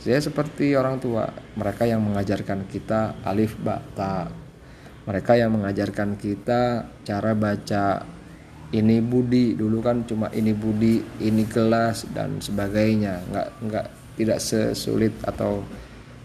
saya 0.00 0.24
seperti 0.24 0.72
orang 0.72 0.96
tua. 1.04 1.28
Mereka 1.60 1.84
yang 1.84 2.00
mengajarkan 2.00 2.64
kita 2.64 3.20
alif 3.28 3.60
ba 3.60 3.84
mereka 5.04 5.36
yang 5.36 5.52
mengajarkan 5.52 6.16
kita 6.16 6.88
cara 7.04 7.32
baca 7.36 8.04
ini 8.70 9.02
budi 9.02 9.58
dulu 9.58 9.82
kan 9.82 10.06
cuma 10.06 10.30
ini 10.30 10.54
budi 10.54 11.02
ini 11.22 11.44
kelas 11.46 12.10
dan 12.14 12.38
sebagainya. 12.38 13.26
Nggak 13.30 13.48
nggak 13.66 13.86
tidak 14.20 14.38
sesulit 14.38 15.14
atau 15.26 15.64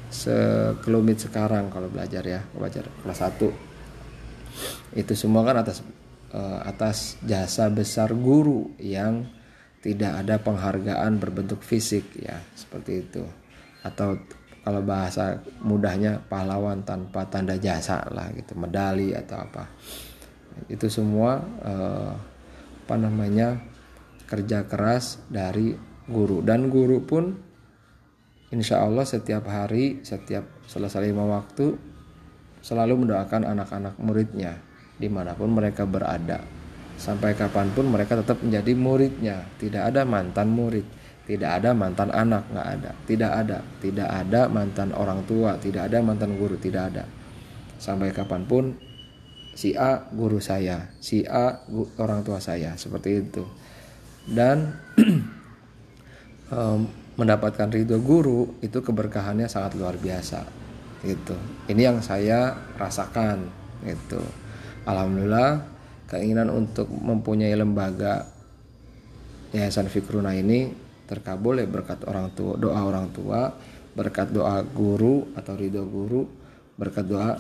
sekelumit 0.10 1.20
sekarang 1.20 1.68
kalau 1.74 1.90
belajar 1.90 2.24
ya 2.24 2.42
belajar 2.54 2.86
kelas 3.04 3.20
1 3.20 3.76
itu 4.96 5.14
semua 5.18 5.44
kan 5.44 5.60
atas 5.60 5.84
uh, 6.32 6.64
atas 6.64 7.20
jasa 7.24 7.68
besar 7.68 8.16
guru 8.16 8.72
yang 8.80 9.28
tidak 9.84 10.26
ada 10.26 10.42
penghargaan 10.42 11.22
berbentuk 11.22 11.62
fisik 11.62 12.16
ya 12.18 12.40
seperti 12.58 13.06
itu. 13.06 13.24
Atau 13.86 14.18
kalau 14.66 14.82
bahasa 14.82 15.46
mudahnya 15.62 16.26
pahlawan 16.26 16.82
tanpa 16.82 17.30
tanda 17.30 17.54
jasa 17.60 18.02
lah 18.10 18.34
gitu 18.34 18.58
medali 18.58 19.14
atau 19.14 19.38
apa. 19.46 19.70
Itu 20.72 20.90
semua 20.90 21.38
uh, 21.62 22.14
apa 22.86 23.02
namanya 23.02 23.58
kerja 24.30 24.70
keras 24.70 25.18
dari 25.26 25.74
guru. 26.06 26.46
Dan 26.46 26.70
guru 26.70 27.02
pun 27.02 27.34
insya 28.54 28.86
Allah 28.86 29.10
setiap 29.10 29.50
hari 29.50 30.06
setiap 30.06 30.46
selesai 30.70 31.10
lima 31.10 31.26
waktu 31.26 31.74
selalu 32.62 33.06
mendoakan 33.06 33.42
anak-anak 33.58 33.98
muridnya 33.98 34.62
di 35.02 35.10
mana 35.10 35.34
pun 35.34 35.50
mereka 35.50 35.90
berada. 35.90 36.46
Sampai 36.96 37.34
kapan 37.34 37.74
pun 37.74 37.90
mereka 37.90 38.22
tetap 38.22 38.40
menjadi 38.46 38.72
muridnya. 38.78 39.50
Tidak 39.58 39.82
ada 39.82 40.06
mantan 40.06 40.54
murid 40.54 40.86
tidak 41.26 41.58
ada 41.58 41.74
mantan 41.74 42.14
anak 42.14 42.46
nggak 42.54 42.68
ada. 42.78 42.92
Tidak 43.10 43.32
ada 43.34 43.58
tidak 43.82 44.10
ada 44.14 44.46
mantan 44.46 44.94
orang 44.94 45.26
tua 45.26 45.58
tidak 45.58 45.90
ada 45.90 45.98
mantan 46.06 46.38
guru 46.38 46.54
tidak 46.62 46.94
ada. 46.94 47.04
Sampai 47.82 48.14
kapan 48.14 48.46
pun 48.46 48.78
si 49.56 49.72
A 49.74 50.04
guru 50.12 50.44
saya, 50.44 50.92
si 51.00 51.24
A 51.24 51.64
orang 51.98 52.22
tua 52.28 52.44
saya, 52.44 52.76
seperti 52.76 53.24
itu. 53.24 53.44
Dan 54.28 54.76
mendapatkan 57.20 57.72
ridho 57.72 57.98
guru 58.04 58.60
itu 58.60 58.84
keberkahannya 58.84 59.48
sangat 59.48 59.80
luar 59.80 59.96
biasa, 59.96 60.44
gitu. 61.08 61.34
Ini 61.72 61.82
yang 61.90 62.04
saya 62.04 62.54
rasakan, 62.76 63.48
gitu. 63.88 64.20
Alhamdulillah 64.86 65.66
keinginan 66.06 66.54
untuk 66.54 66.86
mempunyai 66.92 67.56
lembaga 67.58 68.30
Yayasan 69.56 69.90
Fikruna 69.90 70.36
ini 70.36 70.70
terkabul 71.08 71.64
ya 71.64 71.66
berkat 71.66 72.04
orang 72.06 72.36
tua, 72.36 72.60
doa 72.60 72.82
orang 72.84 73.08
tua, 73.16 73.56
berkat 73.96 74.36
doa 74.36 74.60
guru 74.62 75.32
atau 75.34 75.56
ridho 75.56 75.88
guru, 75.88 76.28
berkat 76.76 77.08
doa 77.08 77.40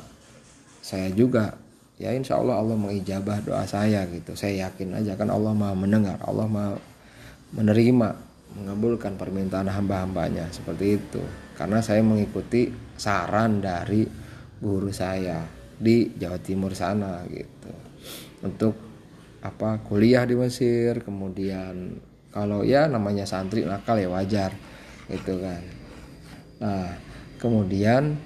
saya 0.79 1.11
juga 1.11 1.64
ya 1.95 2.11
insya 2.11 2.39
Allah 2.39 2.59
Allah 2.59 2.75
mengijabah 2.75 3.43
doa 3.43 3.63
saya 3.63 4.03
gitu. 4.11 4.35
Saya 4.35 4.67
yakin 4.67 4.95
aja 4.99 5.15
kan 5.15 5.31
Allah 5.31 5.55
mau 5.55 5.75
mendengar 5.75 6.19
Allah 6.23 6.47
mau 6.47 6.75
menerima 7.55 8.09
mengabulkan 8.55 9.15
permintaan 9.19 9.67
hamba-hambanya. 9.71 10.51
Seperti 10.51 10.99
itu. 10.99 11.23
Karena 11.55 11.79
saya 11.79 12.03
mengikuti 12.03 12.71
saran 12.95 13.63
dari 13.63 14.07
guru 14.59 14.91
saya 14.91 15.43
di 15.75 16.11
Jawa 16.15 16.39
Timur 16.39 16.71
sana 16.75 17.23
gitu. 17.27 17.71
Untuk 18.43 18.75
apa 19.45 19.77
kuliah 19.85 20.25
di 20.25 20.33
Mesir 20.33 21.05
kemudian 21.05 22.01
kalau 22.33 22.65
ya 22.65 22.89
namanya 22.89 23.29
santri 23.29 23.61
nakal 23.61 23.95
ya 23.95 24.09
wajar 24.11 24.51
gitu 25.07 25.37
kan. 25.39 25.61
Nah 26.59 26.91
kemudian 27.39 28.17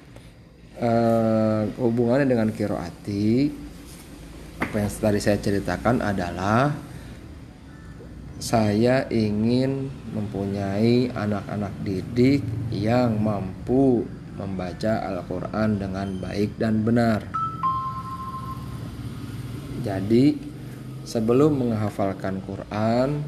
uh, 0.80 1.62
hubungannya 1.78 2.28
dengan 2.28 2.50
kiroati 2.50 3.52
apa 4.60 4.76
yang 4.76 4.92
tadi 4.92 5.20
saya 5.24 5.38
ceritakan 5.40 6.04
adalah 6.04 6.76
saya 8.40 9.04
ingin 9.12 9.92
mempunyai 10.16 11.12
anak-anak 11.12 11.74
didik 11.84 12.44
yang 12.72 13.20
mampu 13.20 14.08
membaca 14.40 15.04
Al-Quran 15.12 15.76
dengan 15.76 16.08
baik 16.24 16.56
dan 16.56 16.88
benar. 16.88 17.20
Jadi, 19.84 20.40
sebelum 21.04 21.60
menghafalkan 21.60 22.40
Quran, 22.48 23.20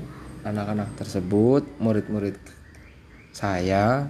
anak-anak 0.48 0.96
tersebut, 0.96 1.68
murid-murid 1.84 2.40
saya, 3.36 4.08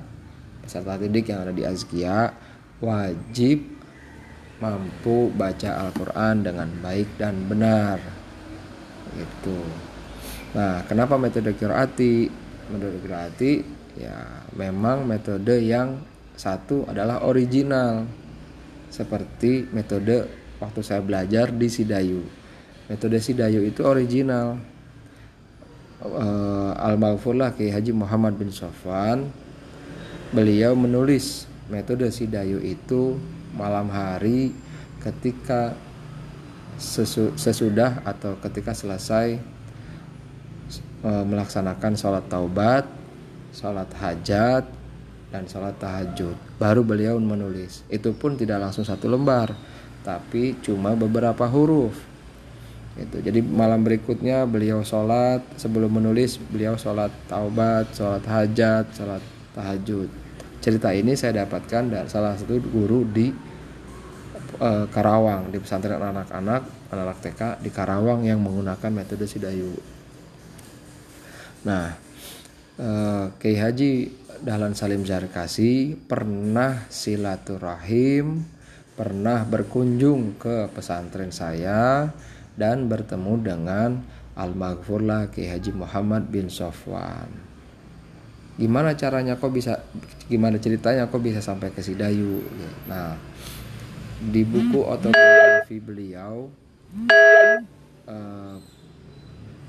peserta 0.61 1.01
didik 1.01 1.33
yang 1.33 1.41
ada 1.41 1.53
di 1.53 1.65
Azkia, 1.65 2.29
wajib 2.81 3.61
mampu 4.61 5.29
baca 5.33 5.89
Al-Quran 5.89 6.45
dengan 6.45 6.69
baik 6.81 7.17
dan 7.21 7.45
benar. 7.45 7.97
Gitu. 9.13 9.59
Nah 10.57 10.85
kenapa 10.85 11.15
metode 11.15 11.53
kiraati? 11.57 12.29
Metode 12.73 12.97
kiraati 13.01 13.53
ya 13.97 14.45
memang 14.57 15.05
metode 15.05 15.61
yang 15.61 16.01
satu 16.37 16.89
adalah 16.89 17.25
original. 17.25 18.05
Seperti 18.91 19.71
metode 19.71 20.27
waktu 20.59 20.81
saya 20.83 20.99
belajar 20.99 21.53
di 21.53 21.67
Sidayu. 21.71 22.21
Metode 22.91 23.17
Sidayu 23.23 23.63
itu 23.63 23.81
original. 23.85 24.59
Uh, 26.01 26.73
Al-Maghfurlah 26.81 27.53
Kiai 27.53 27.69
Haji 27.69 27.93
Muhammad 27.93 28.33
bin 28.33 28.49
Sofwan 28.49 29.29
beliau 30.33 30.73
menulis 30.73 31.45
metode 31.71 32.11
sidayu 32.11 32.59
itu 32.59 33.15
malam 33.55 33.87
hari 33.87 34.51
ketika 34.99 35.73
sesu, 36.75 37.31
sesudah 37.39 38.03
atau 38.03 38.35
ketika 38.43 38.75
selesai 38.75 39.39
e, 41.01 41.11
melaksanakan 41.25 41.95
sholat 41.95 42.27
taubat, 42.27 42.85
sholat 43.55 43.87
hajat, 43.97 44.67
dan 45.31 45.47
sholat 45.47 45.79
tahajud. 45.79 46.35
baru 46.59 46.83
beliau 46.83 47.15
menulis. 47.17 47.87
Itu 47.87 48.11
pun 48.11 48.35
tidak 48.35 48.59
langsung 48.59 48.83
satu 48.83 49.07
lembar 49.07 49.55
tapi 50.03 50.59
cuma 50.59 50.97
beberapa 50.97 51.47
huruf. 51.47 51.95
Itu. 52.99 53.23
Jadi 53.23 53.39
malam 53.39 53.87
berikutnya 53.87 54.43
beliau 54.43 54.83
sholat. 54.83 55.39
Sebelum 55.55 55.87
menulis 55.87 56.35
beliau 56.35 56.75
sholat 56.75 57.09
taubat 57.31 57.95
sholat 57.95 58.23
hajat 58.27 58.85
sholat 58.91 59.23
tahajud 59.55 60.09
cerita 60.61 60.93
ini 60.93 61.17
saya 61.17 61.43
dapatkan 61.43 61.83
dari 61.89 62.07
salah 62.07 62.37
satu 62.37 62.61
guru 62.61 63.03
di 63.03 63.33
uh, 64.61 64.85
Karawang 64.87 65.49
di 65.49 65.57
pesantren 65.57 65.97
anak-anak 65.97 66.93
anak-anak 66.93 67.17
TK 67.19 67.41
di 67.65 67.69
Karawang 67.73 68.23
yang 68.23 68.39
menggunakan 68.39 68.93
metode 68.93 69.25
Sidayu 69.25 69.73
nah 71.65 71.97
uh, 72.77 73.33
Kiai 73.41 73.57
Haji 73.57 74.21
Dahlan 74.41 74.73
Salim 74.73 75.05
Zarkasi 75.05 75.93
pernah 75.93 76.89
silaturahim, 76.89 78.41
pernah 78.97 79.45
berkunjung 79.45 80.41
ke 80.41 80.65
pesantren 80.73 81.29
saya 81.29 82.09
dan 82.57 82.89
bertemu 82.89 83.33
dengan 83.37 84.01
Al-Maghfurlah 84.33 85.29
Haji 85.29 85.71
Muhammad 85.77 86.33
bin 86.33 86.49
Sofwan. 86.49 87.50
Gimana 88.61 88.93
caranya 88.93 89.41
kok 89.41 89.49
bisa 89.49 89.81
gimana 90.29 90.61
ceritanya 90.61 91.09
kok 91.09 91.17
bisa 91.17 91.41
sampai 91.41 91.73
ke 91.73 91.81
Sidayu? 91.81 92.45
Nah, 92.85 93.17
di 94.21 94.45
buku 94.45 94.85
autobiografi 94.85 95.81
beliau 95.81 96.45
uh, 98.05 98.57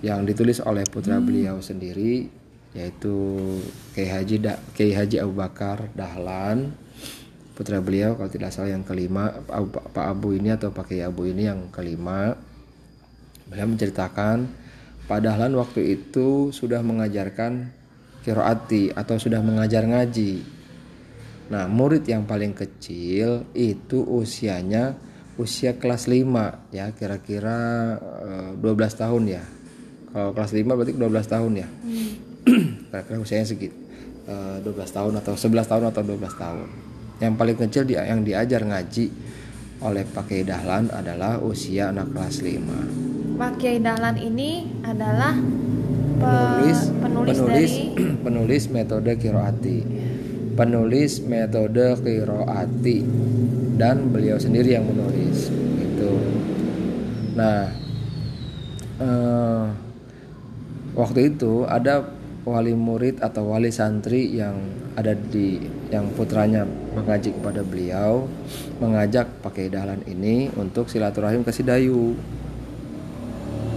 yang 0.04 0.28
ditulis 0.28 0.60
oleh 0.60 0.84
putra 0.84 1.16
beliau 1.24 1.56
sendiri 1.64 2.28
yaitu 2.76 3.16
Kiai 3.96 4.08
Haji 4.08 4.36
da, 4.44 4.60
Kiai 4.76 4.92
Haji 4.92 5.24
Abu 5.24 5.40
Bakar 5.40 5.88
Dahlan. 5.96 6.76
Putra 7.52 7.80
beliau 7.84 8.16
kalau 8.16 8.32
tidak 8.32 8.52
salah 8.52 8.72
yang 8.72 8.84
kelima. 8.84 9.28
Pak 9.92 10.04
Abu 10.04 10.36
ini 10.36 10.52
atau 10.52 10.72
Pak 10.72 10.92
Kiai 10.92 11.04
Abu 11.04 11.28
ini 11.28 11.48
yang 11.48 11.68
kelima. 11.68 12.32
Beliau 13.48 13.68
menceritakan 13.68 14.48
Pak 15.04 15.20
Dahlan 15.20 15.52
waktu 15.52 16.00
itu 16.00 16.48
sudah 16.48 16.80
mengajarkan 16.80 17.72
kiroati 18.22 18.94
atau 18.94 19.18
sudah 19.18 19.42
mengajar 19.42 19.86
ngaji 19.86 20.62
Nah, 21.42 21.68
murid 21.68 22.08
yang 22.08 22.24
paling 22.24 22.56
kecil 22.56 23.44
itu 23.52 24.00
usianya 24.00 24.96
usia 25.36 25.76
kelas 25.76 26.08
5 26.08 26.72
ya, 26.72 26.96
kira-kira 26.96 27.92
12 28.56 28.64
eh, 28.64 28.92
tahun 28.96 29.22
ya. 29.28 29.44
Kalau 30.16 30.32
kelas 30.32 30.52
5 30.56 30.64
berarti 30.64 30.96
12 30.96 31.12
tahun 31.28 31.52
ya. 31.60 31.68
Hmm 31.68 32.32
kira-kira 32.90 33.18
usianya 33.22 33.46
segitu 33.46 33.76
uh, 34.26 34.58
12 34.62 34.96
tahun 34.96 35.12
atau 35.22 35.34
11 35.38 35.70
tahun 35.70 35.84
atau 35.94 36.02
12 36.02 36.42
tahun 36.42 36.68
yang 37.22 37.34
paling 37.38 37.56
kecil 37.58 37.86
dia 37.86 38.02
yang 38.06 38.26
diajar 38.26 38.66
ngaji 38.66 39.06
oleh 39.82 40.04
Pak 40.06 40.30
Kiai 40.30 40.46
Dahlan 40.46 40.90
adalah 40.90 41.38
usia 41.42 41.90
anak 41.90 42.10
kelas 42.14 42.42
5 42.42 43.38
Pak 43.38 43.52
Kiai 43.58 43.78
Dahlan 43.78 44.18
ini 44.18 44.66
adalah 44.82 45.34
penulis 46.22 46.78
penulis 47.02 47.36
penulis, 47.36 47.72
dari... 47.74 48.14
penulis 48.24 48.62
metode 48.70 49.12
kiroati. 49.18 49.78
Penulis 50.54 51.12
metode 51.26 51.86
kiroati. 51.98 52.98
Dan 53.74 54.14
beliau 54.14 54.38
sendiri 54.38 54.78
yang 54.78 54.86
menulis 54.86 55.50
itu 56.02 56.12
nah 57.32 57.64
uh, 59.00 59.64
waktu 60.92 61.32
itu 61.32 61.64
ada 61.64 62.04
wali 62.42 62.74
murid 62.74 63.22
atau 63.22 63.54
wali 63.54 63.70
santri 63.70 64.34
yang 64.34 64.58
ada 64.98 65.14
di 65.14 65.62
yang 65.88 66.10
putranya 66.12 66.66
mengaji 66.92 67.32
kepada 67.32 67.62
beliau 67.62 68.26
mengajak 68.82 69.30
pakai 69.40 69.70
dalan 69.70 70.02
ini 70.04 70.50
untuk 70.58 70.90
silaturahim 70.90 71.46
ke 71.46 71.54
Sidayu. 71.54 72.18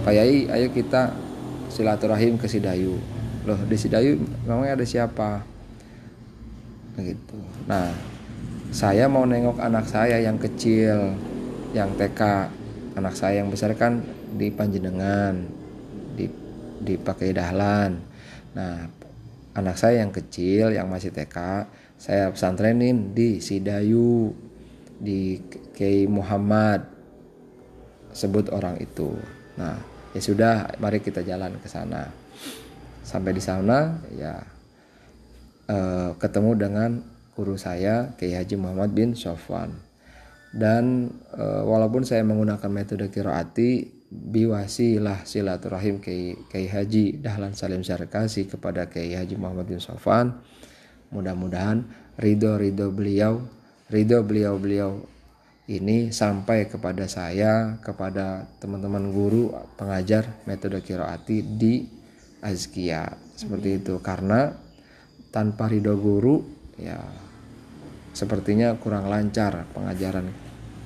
Pak 0.02 0.14
Yai 0.14 0.50
ayo 0.50 0.68
kita 0.70 1.14
silaturahim 1.70 2.38
ke 2.38 2.46
Sidayu 2.50 2.98
loh 3.46 3.60
di 3.66 3.76
Sidayu 3.78 4.18
memangnya 4.44 4.78
ada 4.78 4.86
siapa? 4.86 5.44
Begitu. 6.98 7.38
Nah 7.70 7.94
saya 8.74 9.06
mau 9.06 9.22
nengok 9.22 9.62
anak 9.62 9.86
saya 9.86 10.18
yang 10.18 10.36
kecil 10.36 11.14
yang 11.72 11.94
TK 11.94 12.20
anak 12.96 13.14
saya 13.14 13.44
yang 13.44 13.52
besar 13.52 13.76
kan 13.76 14.00
di 14.36 14.48
Panjenengan 14.48 15.44
di 16.16 16.26
dipakai 16.80 17.32
dahlan. 17.32 18.00
Nah, 18.56 18.88
anak 19.56 19.76
saya 19.76 20.04
yang 20.04 20.12
kecil 20.12 20.72
yang 20.72 20.88
masih 20.88 21.12
TK, 21.12 21.68
saya 21.96 22.32
pesantrenin 22.32 23.16
di 23.16 23.40
Sidayu, 23.40 24.32
di 25.00 25.40
Kiai 25.76 26.08
Muhammad, 26.08 26.84
sebut 28.12 28.48
orang 28.52 28.80
itu. 28.80 29.16
Nah, 29.60 29.76
ya 30.16 30.20
sudah, 30.24 30.54
mari 30.80 31.04
kita 31.04 31.20
jalan 31.20 31.60
ke 31.60 31.68
sana. 31.68 32.08
Sampai 33.04 33.36
di 33.36 33.42
sana, 33.44 34.00
ya 34.16 34.40
eh, 35.68 36.10
ketemu 36.16 36.50
dengan 36.56 36.90
guru 37.36 37.60
saya 37.60 38.16
Kiai 38.16 38.32
Haji 38.32 38.56
Muhammad 38.56 38.96
bin 38.96 39.12
Sofwan. 39.12 39.76
Dan 40.56 41.12
eh, 41.36 41.62
walaupun 41.62 42.08
saya 42.08 42.24
menggunakan 42.24 42.72
metode 42.72 43.12
kiroati, 43.12 43.96
biwasilah 44.10 45.28
silaturahim 45.28 46.00
Kiai, 46.00 46.68
Haji 46.72 47.20
Dahlan 47.20 47.52
Salim 47.52 47.84
Sarkasi 47.84 48.48
kepada 48.48 48.88
Kiai 48.88 49.12
Haji 49.12 49.36
Muhammad 49.36 49.68
bin 49.68 49.82
Sofan 49.82 50.32
mudah-mudahan 51.10 51.86
ridho-ridho 52.18 52.90
beliau 52.90 53.42
ridho 53.90 54.22
beliau-beliau 54.22 55.06
ini 55.66 56.14
sampai 56.14 56.70
kepada 56.70 57.10
saya 57.10 57.82
kepada 57.82 58.46
teman-teman 58.62 59.10
guru 59.10 59.50
pengajar 59.74 60.38
metode 60.46 60.78
kiroati 60.78 61.42
di 61.42 61.82
Azkia. 62.38 63.10
Seperti 63.34 63.82
itu. 63.82 63.98
Karena 63.98 64.54
tanpa 65.34 65.66
ridho 65.66 65.98
guru 65.98 66.38
ya 66.78 67.02
sepertinya 68.14 68.78
kurang 68.78 69.10
lancar 69.10 69.66
pengajaran 69.74 70.30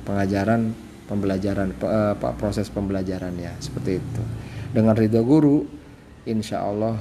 pengajaran 0.08 0.72
pembelajaran 1.06 1.76
uh, 1.84 2.16
proses 2.40 2.72
pembelajarannya. 2.72 3.60
Seperti 3.60 4.00
itu. 4.00 4.22
Dengan 4.72 4.96
ridho 4.96 5.20
guru 5.20 5.68
insya 6.24 6.64
Allah 6.64 6.96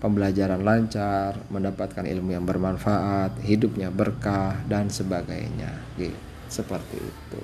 pembelajaran 0.00 0.64
lancar 0.64 1.44
mendapatkan 1.52 2.08
ilmu 2.08 2.32
yang 2.32 2.48
bermanfaat 2.48 3.44
hidupnya 3.44 3.92
berkah 3.92 4.56
dan 4.64 4.88
sebagainya. 4.88 5.76
Gitu 6.00 6.27
seperti 6.48 6.98
itu. 6.98 7.42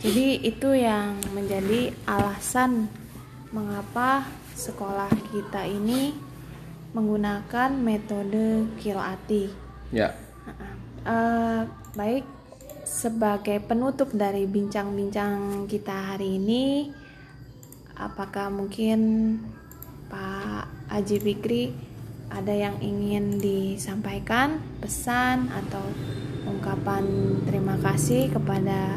Jadi 0.00 0.26
itu 0.48 0.72
yang 0.72 1.20
menjadi 1.36 1.92
alasan 2.08 2.88
mengapa 3.52 4.24
sekolah 4.56 5.12
kita 5.28 5.68
ini 5.68 6.16
menggunakan 6.96 7.70
metode 7.76 8.66
kiroati 8.80 9.52
ya. 9.92 10.10
Uh, 11.04 11.68
baik 11.94 12.24
sebagai 12.84 13.62
penutup 13.62 14.10
dari 14.10 14.48
bincang-bincang 14.50 15.64
kita 15.70 16.16
hari 16.16 16.40
ini, 16.42 16.90
apakah 17.94 18.50
mungkin 18.50 18.98
Pak 20.10 20.90
Aji 20.90 21.22
Fikri 21.22 21.70
ada 22.30 22.50
yang 22.50 22.78
ingin 22.82 23.38
disampaikan, 23.38 24.58
pesan 24.82 25.50
atau 25.54 25.82
ungkapan 26.46 27.04
terima 27.44 27.76
kasih 27.80 28.32
kepada 28.32 28.96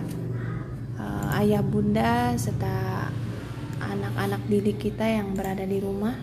uh, 0.99 1.39
ayah 1.43 1.63
bunda 1.63 2.37
serta 2.39 3.09
anak-anak 3.79 4.41
didik 4.47 4.77
kita 4.79 5.03
yang 5.03 5.35
berada 5.35 5.67
di 5.67 5.79
rumah? 5.83 6.15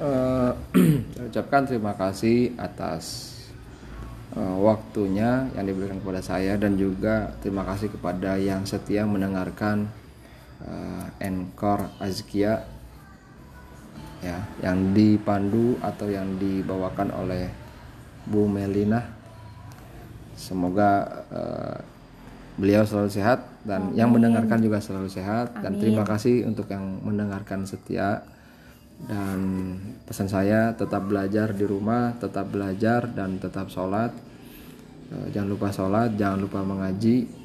Uh, 0.00 0.56
ucapkan 1.28 1.68
terima 1.68 1.92
kasih 1.92 2.56
atas 2.56 3.36
uh, 4.32 4.56
waktunya 4.56 5.52
yang 5.52 5.68
diberikan 5.68 6.00
kepada 6.00 6.24
saya 6.24 6.56
dan 6.56 6.80
juga 6.80 7.36
terima 7.44 7.68
kasih 7.68 7.92
kepada 7.92 8.40
yang 8.40 8.64
setia 8.64 9.04
mendengarkan 9.04 9.92
uh, 10.64 11.04
Encore 11.20 11.92
Azkia 12.00 12.64
ya 14.24 14.40
yang 14.64 14.96
dipandu 14.96 15.76
atau 15.80 16.08
yang 16.08 16.36
dibawakan 16.40 17.12
oleh 17.12 17.59
Bu 18.28 18.44
Melina. 18.44 19.06
Semoga 20.36 21.24
uh, 21.28 21.78
beliau 22.60 22.84
selalu 22.84 23.08
sehat 23.12 23.44
dan 23.64 23.92
Amin. 23.92 23.96
yang 23.96 24.10
mendengarkan 24.12 24.60
juga 24.60 24.80
selalu 24.80 25.08
sehat. 25.08 25.56
Amin. 25.56 25.62
dan 25.64 25.72
terima 25.80 26.04
kasih 26.04 26.44
untuk 26.44 26.68
yang 26.68 27.00
mendengarkan 27.00 27.64
setia. 27.64 28.24
Dan 29.00 29.40
pesan 30.04 30.28
saya 30.28 30.76
tetap 30.76 31.08
belajar 31.08 31.56
di 31.56 31.64
rumah 31.64 32.20
tetap 32.20 32.52
belajar 32.52 33.08
dan 33.08 33.40
tetap 33.40 33.72
sholat. 33.72 34.12
Eh, 35.08 35.26
jangan 35.32 35.48
lupa 35.56 35.72
sholat 35.72 36.20
jangan 36.20 36.44
lupa 36.44 36.60
mengaji. 36.60 37.40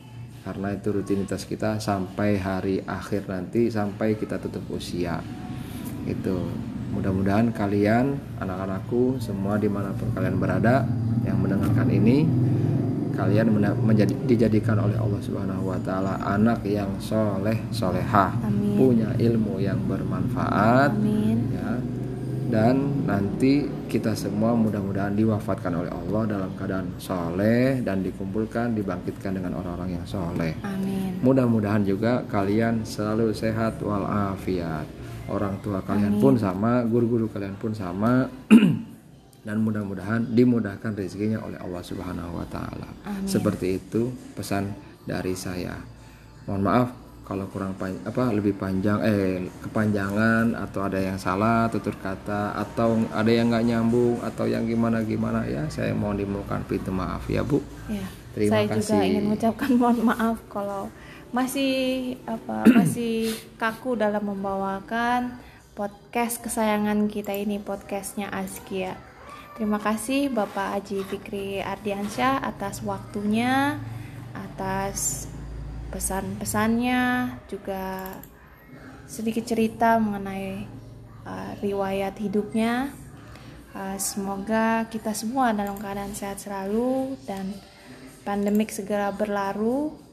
Karena 0.45 0.75
itu 0.77 0.93
rutinitas 0.93 1.47
kita 1.47 1.81
sampai 1.81 2.37
hari 2.37 2.77
akhir 2.85 3.25
nanti 3.25 3.71
sampai 3.71 4.19
kita 4.19 4.37
tutup 4.37 4.77
usia. 4.77 5.17
Itu 6.05 6.51
mudah-mudahan 6.95 7.51
kalian 7.51 8.15
anak-anakku 8.39 9.19
semua 9.19 9.59
di 9.59 9.67
mana 9.67 9.91
pun 9.91 10.07
kalian 10.15 10.39
berada 10.39 10.87
yang 11.27 11.37
mendengarkan 11.43 11.91
ini 11.91 12.23
kalian 13.15 13.47
menjadi 13.83 14.11
dijadikan 14.27 14.79
oleh 14.79 14.99
Allah 14.99 15.21
Subhanahu 15.23 15.71
wa 15.71 15.79
taala 15.83 16.19
anak 16.23 16.63
yang 16.67 16.91
soleh 16.99 17.55
solehah 17.71 18.35
Amin. 18.43 18.75
punya 18.75 19.09
ilmu 19.15 19.63
yang 19.63 19.79
bermanfaat 19.87 20.91
Amin. 20.91 21.51
ya 21.55 21.79
dan 22.45 22.77
nanti 23.09 23.65
kita 23.89 24.13
semua 24.13 24.53
mudah-mudahan 24.53 25.17
diwafatkan 25.17 25.73
oleh 25.81 25.89
Allah 25.89 26.23
dalam 26.29 26.51
keadaan 26.53 26.93
soleh 27.01 27.81
dan 27.81 28.05
dikumpulkan 28.05 28.77
dibangkitkan 28.77 29.33
dengan 29.41 29.57
orang-orang 29.57 29.97
yang 29.97 30.05
soleh 30.05 30.53
Amin. 30.61 31.17
mudah-mudahan 31.23 31.87
juga 31.87 32.21
kalian 32.27 32.83
selalu 32.85 33.31
sehat 33.33 33.79
walafiat 33.81 34.85
orang 35.29 35.57
tua 35.61 35.81
kalian 35.81 36.17
Amin. 36.17 36.23
pun 36.23 36.33
sama 36.37 36.85
guru-guru 36.85 37.29
kalian 37.31 37.57
pun 37.57 37.71
sama 37.73 38.29
dan 39.45 39.61
mudah-mudahan 39.61 40.25
dimudahkan 40.33 40.97
rezekinya 40.97 41.37
oleh 41.45 41.61
Allah 41.61 41.81
Subhanahu 41.85 42.41
wa 42.41 42.47
taala. 42.49 42.89
Seperti 43.29 43.77
itu 43.77 44.09
pesan 44.33 44.73
dari 45.05 45.37
saya. 45.37 45.77
Mohon 46.49 46.63
maaf 46.65 46.89
kalau 47.25 47.49
kurang 47.49 47.73
pan 47.73 47.93
apa 48.05 48.29
lebih 48.29 48.53
panjang 48.53 49.01
eh 49.01 49.49
kepanjangan 49.65 50.53
atau 50.53 50.85
ada 50.85 51.01
yang 51.01 51.17
salah 51.17 51.65
tutur 51.73 51.97
kata 51.97 52.53
atau 52.53 53.01
ada 53.09 53.31
yang 53.33 53.49
nggak 53.49 53.65
nyambung 53.65 54.21
atau 54.21 54.45
yang 54.45 54.61
gimana 54.69 55.01
gimana 55.01 55.41
ya 55.49 55.65
saya 55.73 55.89
mohon 55.97 56.21
dimohon 56.21 56.61
pintu 56.69 56.93
maaf 56.93 57.25
ya 57.25 57.41
Bu. 57.41 57.61
Ya. 57.89 58.05
Terima 58.37 58.51
saya 58.51 58.65
juga 58.69 58.77
kasih. 58.77 59.01
ingin 59.09 59.23
mengucapkan 59.25 59.69
mohon 59.73 59.97
maaf 60.05 60.37
kalau 60.51 60.89
masih 61.35 62.15
apa 62.23 62.63
masih 62.79 63.35
kaku 63.59 63.99
dalam 63.99 64.23
membawakan 64.23 65.35
podcast 65.75 66.39
kesayangan 66.39 67.11
kita 67.11 67.35
ini 67.35 67.59
podcastnya 67.59 68.31
Askia. 68.31 68.95
Terima 69.59 69.83
kasih 69.83 70.31
Bapak 70.31 70.79
Haji 70.79 71.03
Fikri 71.03 71.59
Ardiansyah 71.59 72.39
atas 72.39 72.79
waktunya, 72.87 73.75
atas 74.31 75.27
pesan-pesannya, 75.91 77.35
juga 77.51 78.15
sedikit 79.03 79.43
cerita 79.43 79.99
mengenai 79.99 80.63
uh, 81.27 81.51
riwayat 81.59 82.15
hidupnya. 82.15 82.95
Uh, 83.75 83.99
semoga 83.99 84.87
kita 84.87 85.11
semua 85.11 85.51
dalam 85.51 85.75
keadaan 85.75 86.15
sehat 86.15 86.39
selalu 86.39 87.19
dan 87.27 87.51
pandemik 88.23 88.71
segera 88.71 89.11
berlalu 89.11 90.04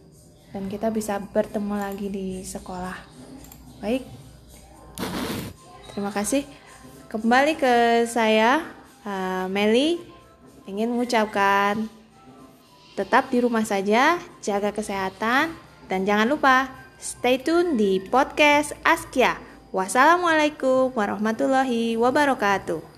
dan 0.52 0.68
kita 0.68 0.92
bisa 0.92 1.16
bertemu 1.18 1.74
lagi 1.80 2.06
di 2.12 2.44
sekolah. 2.44 2.96
Baik, 3.80 4.04
terima 5.90 6.12
kasih. 6.12 6.44
Kembali 7.08 7.56
ke 7.56 8.04
saya 8.08 8.62
uh, 9.04 9.48
Meli 9.48 10.00
ingin 10.68 10.92
mengucapkan 10.92 11.88
tetap 12.92 13.32
di 13.32 13.40
rumah 13.40 13.64
saja, 13.64 14.20
jaga 14.44 14.70
kesehatan, 14.70 15.56
dan 15.88 16.00
jangan 16.04 16.28
lupa 16.28 16.68
stay 17.00 17.40
tune 17.40 17.74
di 17.80 17.98
podcast 17.98 18.76
Askia. 18.84 19.40
Wassalamualaikum 19.72 20.92
warahmatullahi 20.92 21.96
wabarakatuh. 21.96 22.91